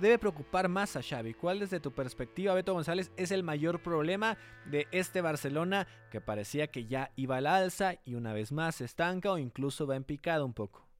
[0.00, 1.34] debe preocupar más a Xavi?
[1.34, 6.66] ¿Cuál desde tu perspectiva, Beto González, es el mayor problema de este Barcelona que parecía
[6.66, 10.04] que ya iba al alza y una vez más se estanca o incluso va en
[10.04, 10.92] picada un poco?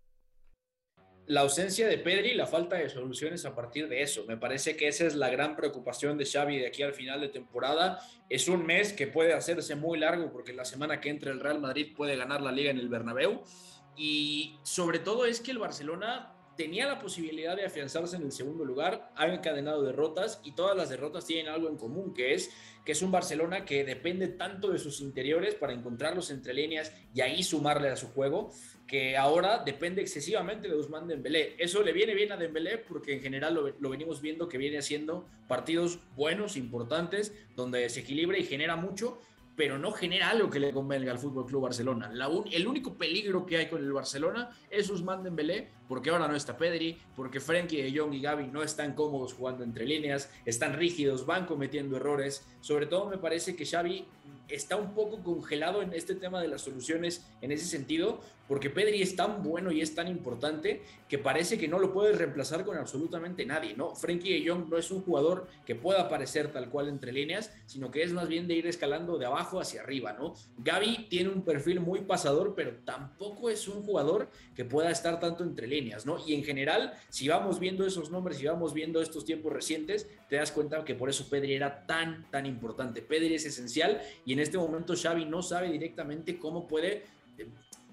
[1.26, 4.24] la ausencia de Pedri y la falta de soluciones a partir de eso.
[4.26, 7.28] Me parece que esa es la gran preocupación de Xavi de aquí al final de
[7.28, 8.00] temporada.
[8.28, 11.60] Es un mes que puede hacerse muy largo porque la semana que entra el Real
[11.60, 13.42] Madrid puede ganar la liga en el Bernabéu
[13.96, 18.64] y sobre todo es que el Barcelona tenía la posibilidad de afianzarse en el segundo
[18.64, 22.50] lugar, ha encadenado derrotas y todas las derrotas tienen algo en común, que es
[22.84, 27.20] que es un Barcelona que depende tanto de sus interiores para encontrarlos entre líneas y
[27.20, 28.52] ahí sumarle a su juego,
[28.86, 31.56] que ahora depende excesivamente de Usman Dembélé.
[31.58, 34.78] Eso le viene bien a Dembélé porque en general lo, lo venimos viendo que viene
[34.78, 39.18] haciendo partidos buenos, importantes, donde se equilibra y genera mucho,
[39.56, 42.10] pero no genera algo que le convenga al Fútbol Club Barcelona.
[42.50, 46.56] el único peligro que hay con el Barcelona es Usman Dembélé, porque ahora no está
[46.56, 51.26] Pedri, porque Frenkie de Jong y Gaby no están cómodos jugando entre líneas, están rígidos,
[51.26, 52.46] van cometiendo errores.
[52.62, 54.06] Sobre todo me parece que Xavi
[54.48, 59.00] está un poco congelado en este tema de las soluciones en ese sentido, porque Pedri
[59.00, 62.76] es tan bueno y es tan importante que parece que no lo puedes reemplazar con
[62.76, 63.94] absolutamente nadie, ¿no?
[63.94, 67.90] Frenkie de Jong no es un jugador que pueda aparecer tal cual entre líneas, sino
[67.90, 70.34] que es más bien de ir escalando de abajo hacia arriba, ¿no?
[70.58, 75.44] Gaby tiene un perfil muy pasador, pero tampoco es un jugador que pueda estar tanto
[75.44, 76.18] entre líneas, ¿no?
[76.26, 80.36] Y en general, si vamos viendo esos nombres, si vamos viendo estos tiempos recientes, te
[80.36, 83.02] das cuenta que por eso Pedri era tan, tan importante.
[83.02, 87.04] Pedri es esencial y en este momento Xavi no sabe directamente cómo puede
[87.38, 87.46] eh,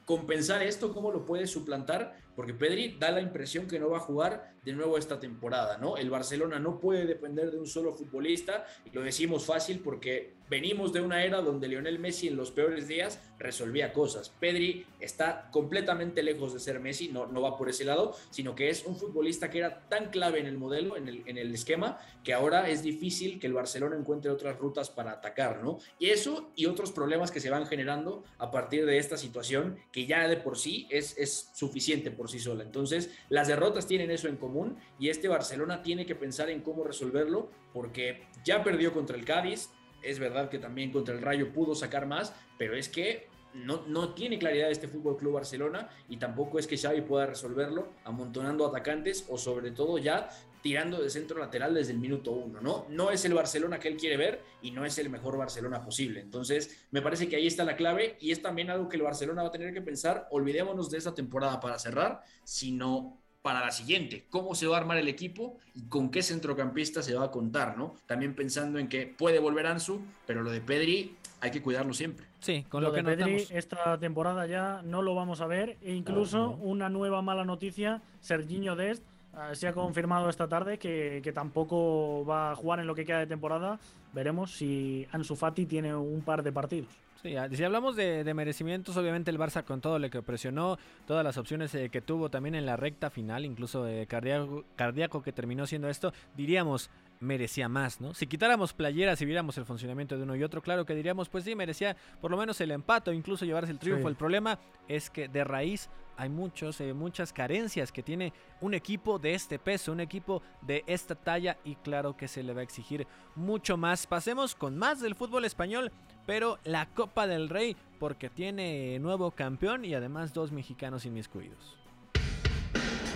[0.06, 4.01] compensar esto, cómo lo puede suplantar, porque Pedri da la impresión que no va a
[4.01, 5.97] jugar de nuevo esta temporada, ¿no?
[5.97, 10.91] El Barcelona no puede depender de un solo futbolista, y lo decimos fácil porque venimos
[10.93, 14.29] de una era donde Lionel Messi en los peores días resolvía cosas.
[14.29, 18.69] Pedri está completamente lejos de ser Messi, no, no va por ese lado, sino que
[18.69, 21.99] es un futbolista que era tan clave en el modelo, en el, en el esquema,
[22.23, 25.77] que ahora es difícil que el Barcelona encuentre otras rutas para atacar, ¿no?
[25.99, 30.05] Y eso y otros problemas que se van generando a partir de esta situación que
[30.05, 32.63] ya de por sí es, es suficiente por sí sola.
[32.65, 36.84] Entonces, las derrotas tienen eso en común y este Barcelona tiene que pensar en cómo
[36.84, 39.69] resolverlo porque ya perdió contra el Cádiz,
[40.01, 44.13] es verdad que también contra el Rayo pudo sacar más, pero es que no, no,
[44.13, 49.25] tiene claridad este Fútbol Club Barcelona y tampoco es que Xavi pueda resolverlo amontonando atacantes
[49.29, 50.27] o sobre todo ya
[50.61, 52.85] tirando de centro lateral desde el minuto uno, ¿no?
[52.89, 56.19] No es el Barcelona que él quiere ver y no es el mejor Barcelona posible.
[56.21, 59.43] Entonces, me parece que ahí está la clave y es también algo que el Barcelona
[59.43, 60.27] va a tener que pensar.
[60.31, 64.97] Olvidémonos de esta temporada para cerrar, sino para la siguiente, cómo se va a armar
[64.97, 67.95] el equipo y con qué centrocampista se va a contar, ¿no?
[68.05, 72.25] También pensando en que puede volver Ansu, pero lo de Pedri hay que cuidarlo siempre.
[72.39, 75.93] Sí, con lo, que de Pedri esta temporada ya no lo vamos a ver e
[75.93, 79.08] incluso una nueva mala noticia, Serginho Dest ah,
[79.53, 83.27] se ha confirmado esta tarde que, tampoco va a jugar en lo que queda de
[83.27, 83.79] temporada.
[84.13, 86.89] Veremos si Ansu Fati tiene un par de partidos.
[87.21, 91.37] Sí, si hablamos de, merecimientos, obviamente el Barça con todo lo que presionó, todas las
[91.37, 95.89] opciones eh, que tuvo también en la recta final, incluso eh, cardíaco que terminó siendo
[95.89, 96.89] esto, diríamos,
[97.19, 98.13] merecía más, ¿no?
[98.13, 101.43] Si quitáramos playeras y viéramos el funcionamiento de uno y otro, claro que diríamos, pues
[101.43, 104.08] sí, merecía por lo menos el empate o incluso llevarse el triunfo.
[104.08, 109.19] El problema es que de raíz hay muchos, eh, muchas carencias que tiene un equipo
[109.19, 112.63] de este peso, un equipo de esta talla y claro que se le va a
[112.63, 114.08] exigir mucho más.
[114.08, 115.91] Pasemos con más del fútbol español
[116.29, 121.75] pero la Copa del Rei porque tiene nuevo campeón y además dos mexicanos inmiscuidos.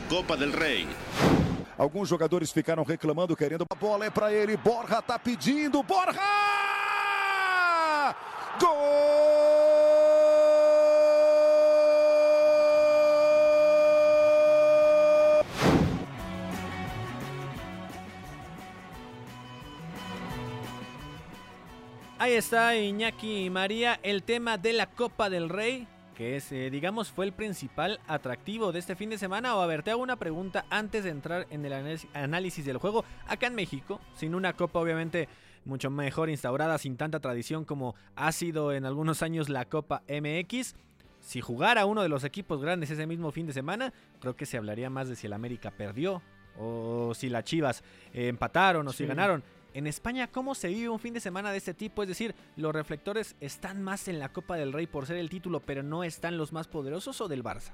[0.10, 0.88] Copa del Rei.
[1.78, 4.56] Alguns jogadores ficaram reclamando, querendo a bola é para ele.
[4.58, 6.22] Borja tá pedindo, Borja!
[8.60, 9.44] Gol!
[22.24, 26.70] Ahí está Iñaki y María, el tema de la Copa del Rey, que es, eh,
[26.70, 29.56] digamos, fue el principal atractivo de este fin de semana.
[29.56, 33.04] O a ver, te hago una pregunta antes de entrar en el análisis del juego.
[33.28, 35.28] Acá en México, sin una Copa obviamente
[35.66, 40.76] mucho mejor instaurada, sin tanta tradición como ha sido en algunos años la Copa MX.
[41.20, 44.58] Si jugara uno de los equipos grandes ese mismo fin de semana, creo que se
[44.58, 46.22] hablaría más de si el América perdió
[46.60, 49.44] o si las Chivas empataron o si ganaron
[49.74, 52.04] En España, ¿cómo se vive un fin de semana de este tipo?
[52.04, 55.62] Es decir, ¿los reflectores están más en la Copa del Rey por ser el título,
[55.62, 57.72] pero no están los más poderosos o del Barça?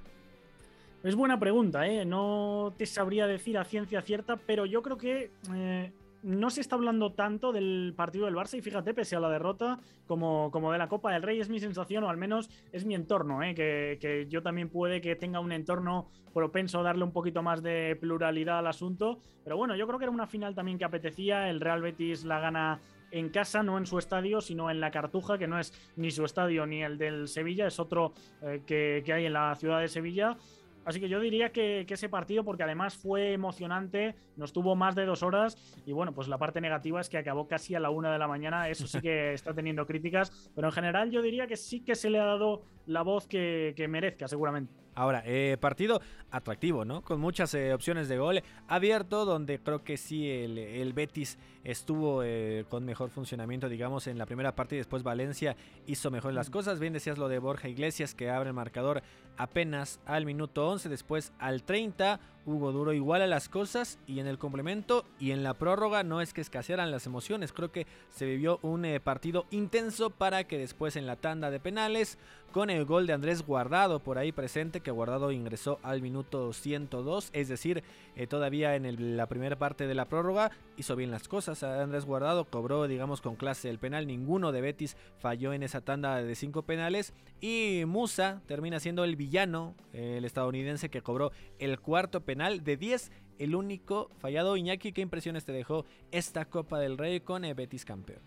[1.03, 2.05] Es buena pregunta, ¿eh?
[2.05, 5.91] No te sabría decir a ciencia cierta, pero yo creo que eh,
[6.23, 9.79] no se está hablando tanto del partido del Barça y fíjate, pese a la derrota,
[10.05, 12.95] como, como de la Copa del Rey, es mi sensación, o al menos es mi
[12.95, 13.55] entorno, ¿eh?
[13.55, 17.63] que, que, yo también puede que tenga un entorno propenso a darle un poquito más
[17.63, 19.19] de pluralidad al asunto.
[19.43, 21.49] Pero bueno, yo creo que era una final también que apetecía.
[21.49, 22.79] El Real Betis la gana
[23.11, 26.25] en casa, no en su estadio, sino en la Cartuja, que no es ni su
[26.25, 29.87] estadio ni el del Sevilla, es otro eh, que, que hay en la ciudad de
[29.87, 30.37] Sevilla.
[30.89, 34.95] Así que yo diría que, que, ese partido, porque además fue emocionante, nos tuvo más
[34.95, 37.91] de dos horas y bueno, pues la parte negativa es que acabó casi a la
[37.91, 41.45] una de la mañana, eso sí que está teniendo críticas, pero en general yo diría
[41.45, 44.73] que sí que se le ha dado la voz que, que merezca seguramente.
[44.99, 47.03] Ahora, eh, partido atractivo, ¿no?
[47.03, 52.21] Con muchas eh, opciones de gol abierto, donde creo que sí el, el Betis estuvo
[52.23, 55.55] eh, con mejor funcionamiento, digamos, en la primera parte y después Valencia
[55.87, 56.79] hizo mejor las cosas.
[56.79, 59.01] Bien decías lo de Borja Iglesias, que abre el marcador
[59.39, 62.19] apenas al minuto 11, después al 30.
[62.45, 66.19] Hugo Duro igual a las cosas y en el complemento y en la prórroga no
[66.19, 70.57] es que escasearan las emociones, creo que se vivió un eh, partido intenso para que
[70.57, 72.17] después en la tanda de penales
[72.51, 77.29] con el gol de Andrés Guardado por ahí presente que Guardado ingresó al minuto 102,
[77.33, 77.83] es decir,
[78.15, 82.45] eh, todavía en la primera parte de la prórroga hizo bien las cosas, Andrés Guardado
[82.45, 86.63] cobró digamos con clase el penal, ninguno de Betis falló en esa tanda de cinco
[86.63, 92.63] penales y Musa termina siendo el villano, eh, el estadounidense que cobró el cuarto penal
[92.63, 94.57] de 10, el único fallado.
[94.57, 98.21] Iñaki, ¿qué impresiones te dejó esta Copa del Rey con el Betis campeón?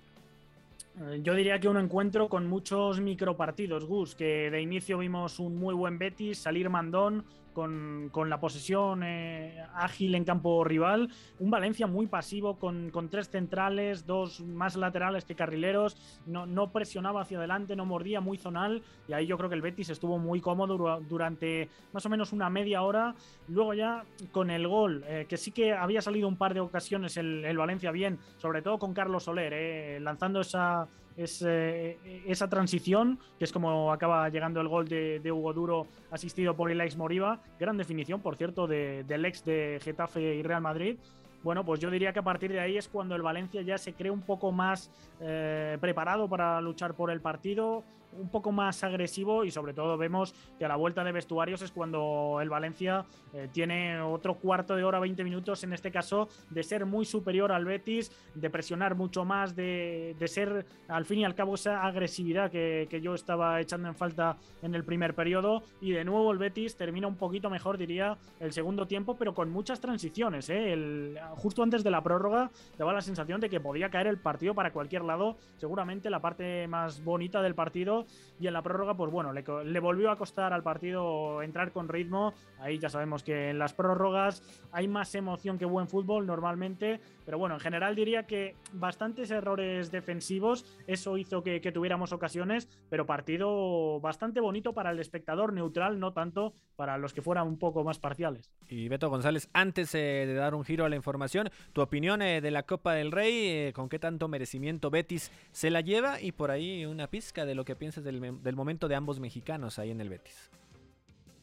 [1.23, 5.75] Yo diría que un encuentro con muchos micropartidos, Gus, que de inicio vimos un muy
[5.75, 11.09] buen Betis, salir mandón, con, la posesión eh, ágil en campo rival.
[11.39, 15.97] Un Valencia muy pasivo con, tres centrales, dos más laterales que carrileros.
[16.27, 18.83] No, no, presionaba hacia adelante, no mordía, muy zonal.
[19.09, 22.51] Y ahí yo creo que el Betis estuvo muy cómodo durante más o menos una
[22.51, 23.15] media hora.
[23.49, 27.17] Luego ya con el gol, eh, que sí que había salido un par de ocasiones
[27.17, 32.49] el, el Valencia bien, sobre todo con Carlos Soler, eh, lanzando esa es, eh, esa
[32.49, 37.41] transición, que es como acaba llegando el gol de, Hugo Duro, asistido por ex Moriba.
[37.59, 40.97] Gran definición, por cierto, de, del ex de Getafe y Real Madrid.
[41.43, 43.95] Bueno, pues yo diría que a partir de ahí es cuando el Valencia ya se
[43.95, 44.91] cree un poco más
[45.21, 47.83] eh, preparado para luchar por el partido,
[48.13, 51.73] un poco más agresivo y sobre todo vemos que a la vuelta de vestuarios es
[51.73, 56.63] cuando el Valencia eh, tiene otro cuarto de hora, 20 minutos en este caso, de
[56.63, 61.25] ser muy superior al Betis, de presionar mucho más, de, de ser al fin y
[61.25, 65.63] al cabo esa agresividad que, que, yo estaba echando en falta en el primer periodo
[65.81, 69.51] y de nuevo el Betis termina un poquito mejor, diría, el segundo tiempo, pero con
[69.51, 70.49] muchas transiciones.
[70.51, 70.73] ¿eh?
[70.73, 74.55] El, justo antes de la prórroga daba la sensación de que podía caer el partido
[74.55, 78.02] para cualquier lado, seguramente la parte más bonita del partido
[78.41, 81.89] y en la prórroga pues bueno, le, le, volvió a costar al partido entrar con
[81.89, 84.43] ritmo, ahí ya sabemos que en las prórrogas
[84.73, 89.91] hay más emoción que buen fútbol normalmente, pero bueno, en general diría que bastantes errores
[89.91, 96.13] defensivos, eso hizo que, tuviéramos ocasiones, pero partido bastante bonito para el espectador neutral, no
[96.13, 98.51] tanto para los que fueran un poco más parciales.
[98.69, 102.41] Y Beto González, antes eh, de dar un giro a la información, tu opinión eh,
[102.41, 106.33] de la Copa del Rey, eh, con qué tanto merecimiento Betis se la lleva y
[106.33, 109.91] por ahí una pizca de lo que piensas del, del momento de ambos mexicanos ahí
[109.91, 110.51] en el Betis.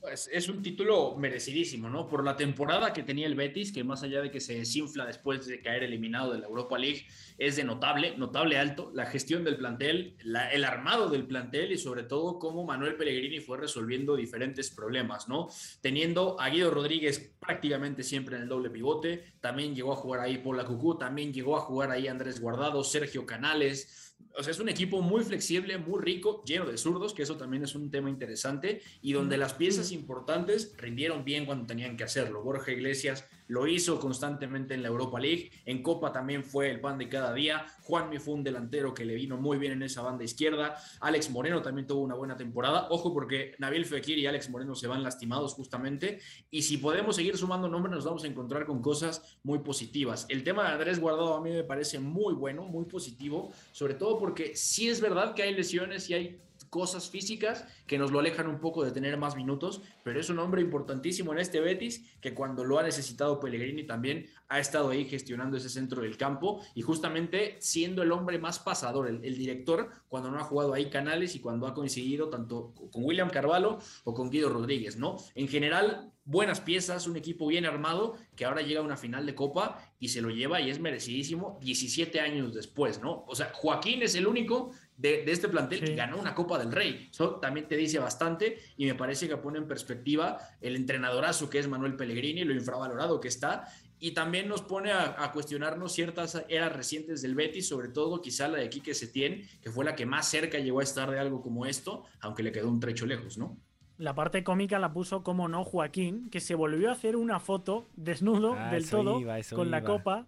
[0.01, 2.07] Pues es un título merecidísimo, ¿no?
[2.07, 5.45] Por la temporada que tenía el Betis, que más allá de que se desinfla después
[5.45, 7.05] de caer eliminado de la Europa League,
[7.37, 8.91] es de notable, notable alto.
[8.93, 13.41] La gestión del plantel, la, el armado del plantel y sobre todo cómo Manuel Pellegrini
[13.41, 15.49] fue resolviendo diferentes problemas, ¿no?
[15.81, 20.37] Teniendo a Guido Rodríguez prácticamente siempre en el doble pivote, también llegó a jugar ahí
[20.37, 24.69] Paula Cucú, también llegó a jugar ahí Andrés Guardado, Sergio Canales o sea, es un
[24.69, 28.81] equipo muy flexible, muy rico, lleno de zurdos, que eso también es un tema interesante,
[29.01, 32.41] y donde las piezas importantes rindieron bien cuando tenían que hacerlo.
[32.41, 36.97] Borja Iglesias lo hizo constantemente en la Europa League, en Copa también fue el pan
[36.97, 40.23] de cada día, Juanmi fue un delantero que le vino muy bien en esa banda
[40.23, 44.75] izquierda, Alex Moreno también tuvo una buena temporada, ojo porque Nabil Fekir y Alex Moreno
[44.75, 46.19] se van lastimados justamente,
[46.49, 50.25] y si podemos seguir sumando nombres nos vamos a encontrar con cosas muy positivas.
[50.29, 54.17] El tema de Andrés Guardado a mí me parece muy bueno, muy positivo, sobre todo
[54.17, 56.39] porque sí es verdad que hay lesiones y hay
[56.69, 60.39] cosas físicas que nos lo alejan un poco de tener más minutos, pero es un
[60.39, 65.05] hombre importantísimo en este Betis que cuando lo ha necesitado Pellegrini también ha estado ahí
[65.05, 69.89] gestionando ese centro del campo y justamente siendo el hombre más pasador, el, el, director,
[70.07, 74.13] cuando no ha jugado ahí Canales y cuando ha coincidido tanto con William Carvalho o
[74.13, 75.17] con Guido Rodríguez, ¿no?
[75.35, 79.33] En general, buenas piezas, un equipo bien armado que ahora llega a una final de
[79.33, 83.25] Copa y se lo lleva y es merecidísimo 17 años después, ¿no?
[83.27, 85.85] O sea, Joaquín es el único de, de, este plantel sí.
[85.85, 87.09] que ganó una Copa del Rey.
[87.11, 91.59] Eso también te dice bastante y me parece que pone en perspectiva el entrenadorazo que
[91.59, 93.65] es Manuel Pellegrini, lo infravalorado que está
[93.99, 98.47] y también nos pone a, a, cuestionarnos ciertas eras recientes del Betis, sobre todo quizá
[98.47, 101.41] la de Quique Setién, que fue la que más cerca llegó a estar de algo
[101.41, 103.57] como esto, aunque le quedó un trecho lejos, ¿no?
[103.97, 107.89] La parte cómica la puso, como no, Joaquín, que se volvió a hacer una foto
[107.97, 109.79] desnudo ah, del todo iba, con iba.
[109.79, 110.25] la copa.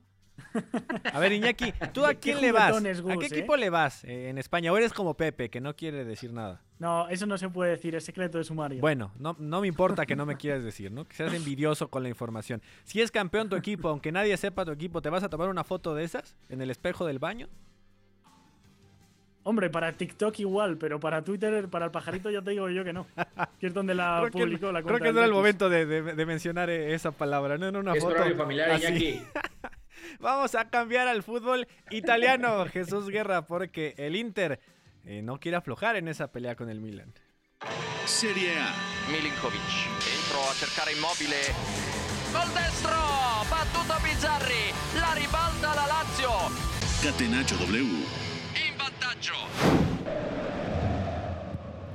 [1.14, 2.72] A ver, Iñaki, ¿tú a quién le vas?
[3.02, 3.60] Gus, ¿A qué equipo eh?
[3.60, 4.72] le vas eh, en España?
[4.72, 6.62] ¿O eres como Pepe, que no quiere decir nada?
[6.80, 8.82] No, eso no se puede decir, es secreto de sumario.
[8.82, 11.06] Bueno, no, no me importa que no me quieras decir, ¿no?
[11.06, 12.62] Que seas envidioso con la información.
[12.84, 15.64] Si es campeón tu equipo, aunque nadie sepa tu equipo, ¿te vas a tomar una
[15.64, 17.48] foto de esas en el espejo del baño?
[19.44, 22.94] Hombre, para TikTok igual, pero para Twitter, para el pajarito ya te digo yo que
[22.94, 23.08] no.
[23.60, 25.86] Que es donde la creo publicó que, la Creo que no era el momento de,
[25.86, 28.18] de, de, mencionar esa palabra, no en una es foto.
[28.36, 29.22] familiar, así.
[30.20, 34.60] Vamos a cambiar al fútbol italiano, Jesús Guerra, porque el Inter
[35.06, 37.14] eh, no quiere aflojar en esa pelea con el Milan.
[38.06, 38.74] Serie A.
[39.12, 39.62] Milinkovic,
[40.16, 41.42] entro a cercare immobile.
[42.34, 42.98] Gol destro,
[43.50, 46.32] battuto Bizzarri, la ribalta la Lazio.
[47.04, 48.06] Catenaccio W.
[48.56, 49.36] In vantaggio.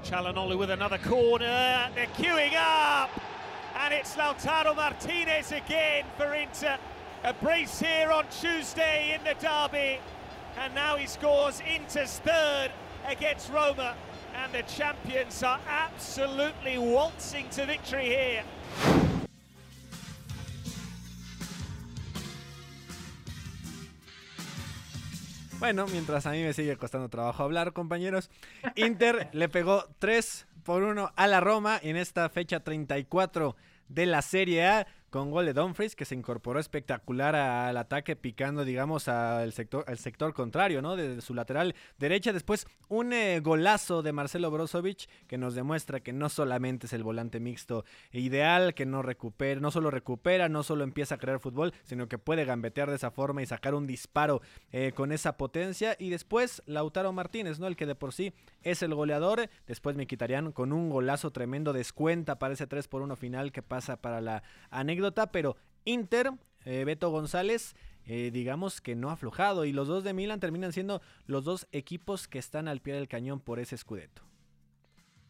[0.02, 3.10] Chalanolu with another corner, they're queuing up.
[3.78, 6.78] And it's Lautaro Martinez again for Inter.
[7.24, 9.98] A brace here on Tuesday in the derby.
[10.58, 12.70] And now he scores Inter's third
[13.06, 13.94] against Roma.
[14.34, 18.42] And the champions are absolutely waltzing to victory here.
[25.58, 28.28] Bueno, mientras a mí me sigue costando trabajo hablar, compañeros,
[28.74, 33.56] Inter le pegó 3 por 1 a la Roma en esta fecha 34
[33.88, 38.64] de la Serie A con gol de Dumfries que se incorporó espectacular al ataque picando
[38.64, 42.32] digamos al sector sector contrario no de su lateral derecha.
[42.32, 47.02] Después un eh, golazo de Marcelo Brozovic que nos demuestra que no solamente es el
[47.02, 51.72] volante mixto ideal que no recupera no solo recupera no solo empieza a crear fútbol
[51.84, 54.40] sino que puede gambetear de esa forma y sacar un disparo
[54.72, 55.96] eh, con esa potencia.
[55.98, 58.32] Y después Lautaro Martínez no el que de por sí
[58.62, 59.48] es el goleador.
[59.66, 63.62] Después me quitarían con un golazo tremendo descuenta para ese 3 por 1 final que
[63.62, 64.95] pasa para la anécdota
[65.32, 66.30] pero Inter,
[66.64, 67.74] eh, Beto González,
[68.06, 71.66] eh, digamos que no ha aflojado y los dos de Milan terminan siendo los dos
[71.72, 74.22] equipos que están al pie del cañón por ese escudeto.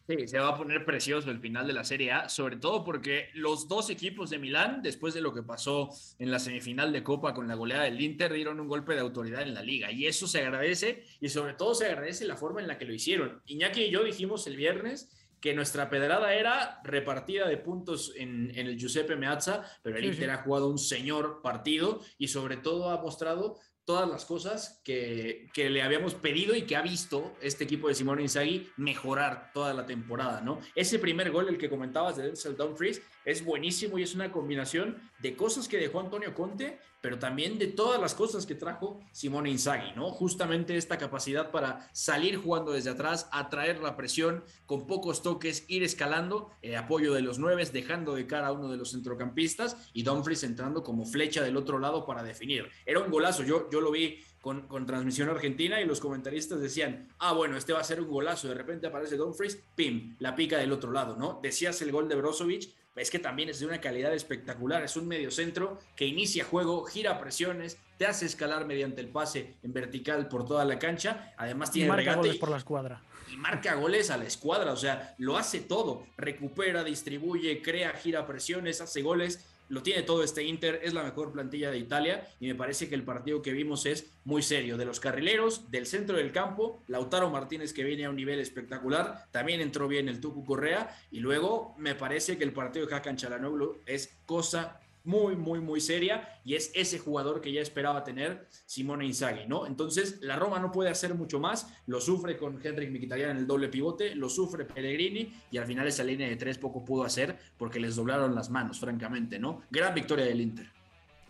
[0.07, 3.29] Sí, se va a poner precioso el final de la Serie A, sobre todo porque
[3.33, 7.33] los dos equipos de Milán, después de lo que pasó en la semifinal de Copa
[7.33, 10.25] con la goleada del Inter, dieron un golpe de autoridad en la liga y eso
[10.25, 13.41] se agradece y sobre todo se agradece la forma en la que lo hicieron.
[13.47, 15.09] Iñaki y yo dijimos el viernes
[15.39, 20.09] que nuestra pedrada era repartida de puntos en, en el Giuseppe Meazza, pero el sí,
[20.09, 20.31] Inter sí.
[20.31, 23.57] ha jugado un señor partido y sobre todo ha mostrado
[23.87, 27.95] todas las cosas que, que, le habíamos pedido y que ha visto este equipo de
[27.95, 30.59] Simone Inzaghi mejorar toda la temporada, ¿no?
[30.75, 34.97] Ese primer gol, el que comentabas de Denzel Dumfries, es buenísimo y es una combinación
[35.19, 39.49] de cosas que dejó Antonio Conte, pero también de todas las cosas que trajo Simone
[39.49, 40.11] Inzaghi, ¿no?
[40.11, 45.83] Justamente esta capacidad para salir jugando desde atrás, atraer la presión con pocos toques, ir
[45.83, 50.03] escalando, el apoyo de los nueve, dejando de cara a uno de los centrocampistas y
[50.03, 52.69] Dumfries entrando como flecha del otro lado para definir.
[52.85, 57.09] Era un golazo, yo, yo lo vi con, con, transmisión argentina y los comentaristas decían,
[57.19, 60.57] ah, bueno, este va a ser un golazo, de repente aparece Dumfries, pim, la pica
[60.57, 61.41] del otro lado, ¿no?
[61.43, 65.07] Decías el gol de Brozovic, es que también es de una calidad espectacular, es un
[65.07, 70.45] mediocentro que inicia juego, gira presiones, te hace escalar mediante el pase en vertical por
[70.45, 73.01] toda la cancha, además tiene y marca regate goles por la escuadra.
[73.31, 78.25] Y marca goles a la escuadra, o sea, lo hace todo, recupera, distribuye, crea, gira
[78.25, 82.47] presiones, hace goles, lo tiene todo este Inter, es la mejor plantilla de Italia y
[82.47, 84.77] me parece que el partido que vimos es muy serio.
[84.77, 89.25] De los carrileros, del centro del campo, Lautaro Martínez que viene a un nivel espectacular,
[89.31, 93.17] también entró bien el Tucu Correa y luego me parece que el partido de Hakan
[93.17, 98.47] Chalanoglu es cosa muy, muy, muy seria y es ese jugador que ya esperaba tener
[98.65, 99.65] Simone Inzaghi, ¿no?
[99.65, 103.47] Entonces, la Roma no puede hacer mucho más, lo sufre con Henrik Mkhitaryan en el
[103.47, 107.37] doble pivote, lo sufre Pellegrini y al final esa línea de tres poco pudo hacer
[107.57, 109.61] porque les doblaron las manos, francamente, ¿no?
[109.71, 110.69] Gran victoria del Inter.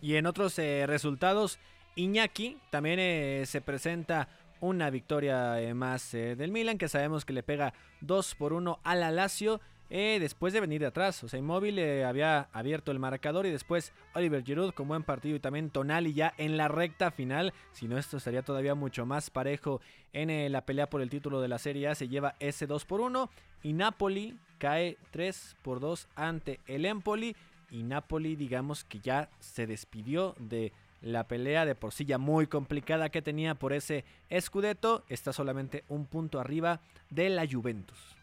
[0.02, 1.60] Y en otros eh, resultados,
[1.94, 4.28] Iñaki también eh, se presenta
[4.60, 8.94] una victoria eh, más del Milan, que sabemos que le pega 2 por 1 a
[8.96, 9.60] la Lazio.
[9.90, 11.22] Eh, después de venir de atrás.
[11.24, 15.36] O sea, Inmóvil eh, había abierto el marcador y después Oliver Giroud con buen partido
[15.36, 17.54] y también Tonali ya en la recta final.
[17.72, 19.80] Si no, esto estaría todavía mucho más parejo
[20.12, 21.94] en eh, la pelea por el título de la Serie A.
[21.94, 23.30] Se lleva ese 2 por 1
[23.62, 27.34] y Napoli cae 3 por 2 ante el Empoli.
[27.70, 32.46] Y Napoli, digamos que ya se despidió de la pelea de por sí ya muy
[32.46, 34.04] complicada que tenía por ese
[34.38, 35.04] Scudetto.
[35.08, 36.80] Está solamente un punto arriba
[37.10, 38.17] de la Juventus.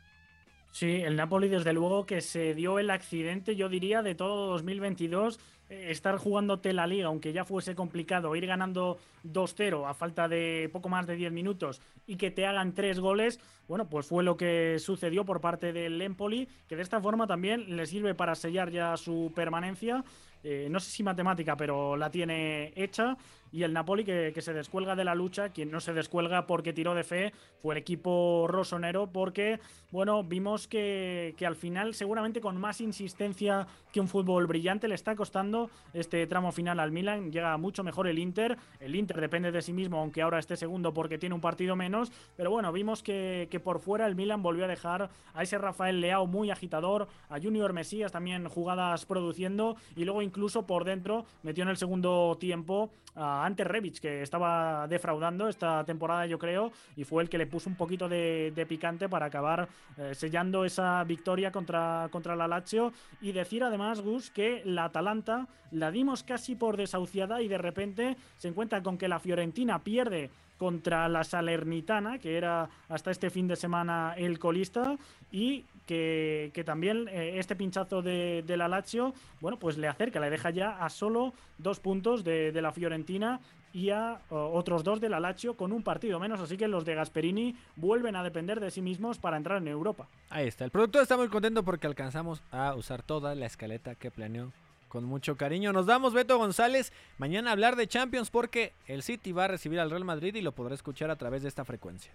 [0.76, 5.40] Sí, el Napoli desde luego que se dio el accidente, yo diría, de todo 2022
[5.70, 10.70] eh, estar jugándote la liga, aunque ya fuese complicado, ir ganando 2-0 a falta de
[10.74, 14.36] poco más de 10 minutos y que te hagan tres goles, bueno, pues fue lo
[14.36, 18.70] que sucedió por parte del Empoli, que de esta forma también le sirve para sellar
[18.70, 20.04] ya su permanencia.
[20.44, 23.18] Eh, no sé si matemática, pero la tiene hecha
[23.56, 26.94] y el Napoli que, se descuelga de la lucha, quien no se descuelga porque tiró
[26.94, 27.32] de fe
[27.62, 34.02] fue el equipo rosonero porque, bueno, vimos que, al final seguramente con más insistencia que
[34.02, 38.20] un fútbol brillante le está costando este tramo final al Milan, llega mucho mejor el
[38.20, 41.78] Inter, el Inter depende de sí mismo, aunque ahora esté segundo porque tiene un partido
[41.78, 45.58] menos, pero bueno, vimos que, que por fuera el Milan volvió a dejar a ese
[45.58, 51.24] Rafael Leao muy agitador, a Junior Mesías también jugadas produciendo y luego incluso por dentro
[51.42, 56.72] metió en el segundo tiempo a ante Rebic, que estaba defraudando esta temporada, yo creo,
[56.96, 61.04] y fue el que le puso un poquito de, picante para acabar eh, sellando esa
[61.04, 62.94] victoria contra, contra la Lazio.
[63.22, 68.18] Y decir además, Gus, que la Atalanta la dimos casi por desahuciada y de repente
[68.38, 73.48] se encuentra con que la Fiorentina pierde contra la Salernitana, que era hasta este fin
[73.48, 74.96] de semana el colista,
[75.32, 80.50] y que, también eh, este pinchazo de, la Lazio, bueno, pues le acerca, le deja
[80.50, 83.40] ya a solo dos puntos de, la Fiorentina
[83.74, 86.96] y a otros dos de la Lazio con un partido menos, así que los de
[86.96, 90.08] Gasperini vuelven a depender de sí mismos para entrar en Europa.
[90.30, 94.12] Ahí está, el productor está muy contento porque alcanzamos a usar toda la escaleta que
[94.12, 94.54] planeó
[94.88, 95.74] con mucho cariño.
[95.74, 99.90] Nos damos Beto González mañana hablar de Champions porque el City va a recibir al
[99.90, 102.14] Real Madrid y lo podrá escuchar a través de esta frecuencia.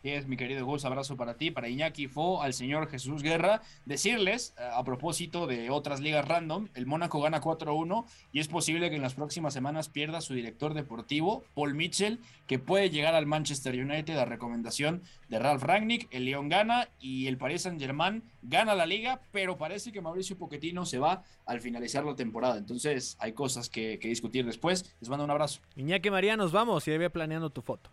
[0.00, 3.60] Así es, mi querido Gus, abrazo para ti, para Iñaki Fo, al señor Jesús Guerra.
[3.84, 8.88] Decirles, eh, a propósito de otras ligas random, el Mónaco gana 4-1 y es posible
[8.88, 13.26] que en las próximas semanas pierda su director deportivo, Paul Mitchell, que puede llegar al
[13.26, 16.08] Manchester United a recomendación de Ralph Rangnick.
[16.10, 20.86] El León gana y el Paris Saint-Germain gana la liga, pero parece que Mauricio Pochettino
[20.86, 22.56] se va al finalizar la temporada.
[22.56, 24.96] Entonces hay cosas que, que discutir después.
[24.98, 25.60] Les mando un abrazo.
[25.76, 27.90] Iñaki María, nos vamos y ahí ve planeando tu foto.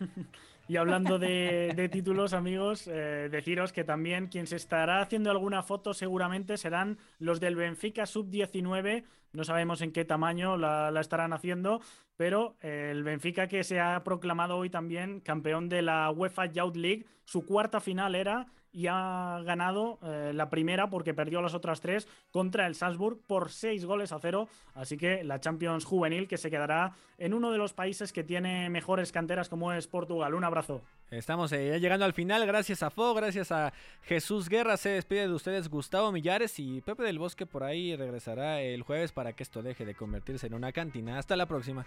[0.70, 5.94] Y hablando de, títulos, amigos, eh, deciros que también quien se estará haciendo alguna foto
[5.94, 9.02] seguramente serán los del Benfica Sub-19.
[9.32, 11.80] No sabemos en qué tamaño la, estarán haciendo,
[12.16, 16.76] pero eh, el Benfica que se ha proclamado hoy también campeón de la UEFA Youth
[16.76, 21.80] League, su cuarta final era y ha ganado eh, la primera porque perdió las otras
[21.80, 24.48] tres contra el Salzburg por seis goles a cero.
[24.74, 28.70] Así que la Champions Juvenil que se quedará en uno de los países que tiene
[28.70, 30.34] mejores canteras como es Portugal.
[30.34, 30.82] Un abrazo.
[31.10, 32.46] Estamos eh, ya llegando al final.
[32.46, 34.76] Gracias a Fo, gracias a Jesús Guerra.
[34.76, 39.12] Se despide de ustedes Gustavo Millares y Pepe del Bosque por ahí regresará el jueves
[39.12, 41.18] para que esto deje de convertirse en una cantina.
[41.18, 41.86] Hasta la próxima.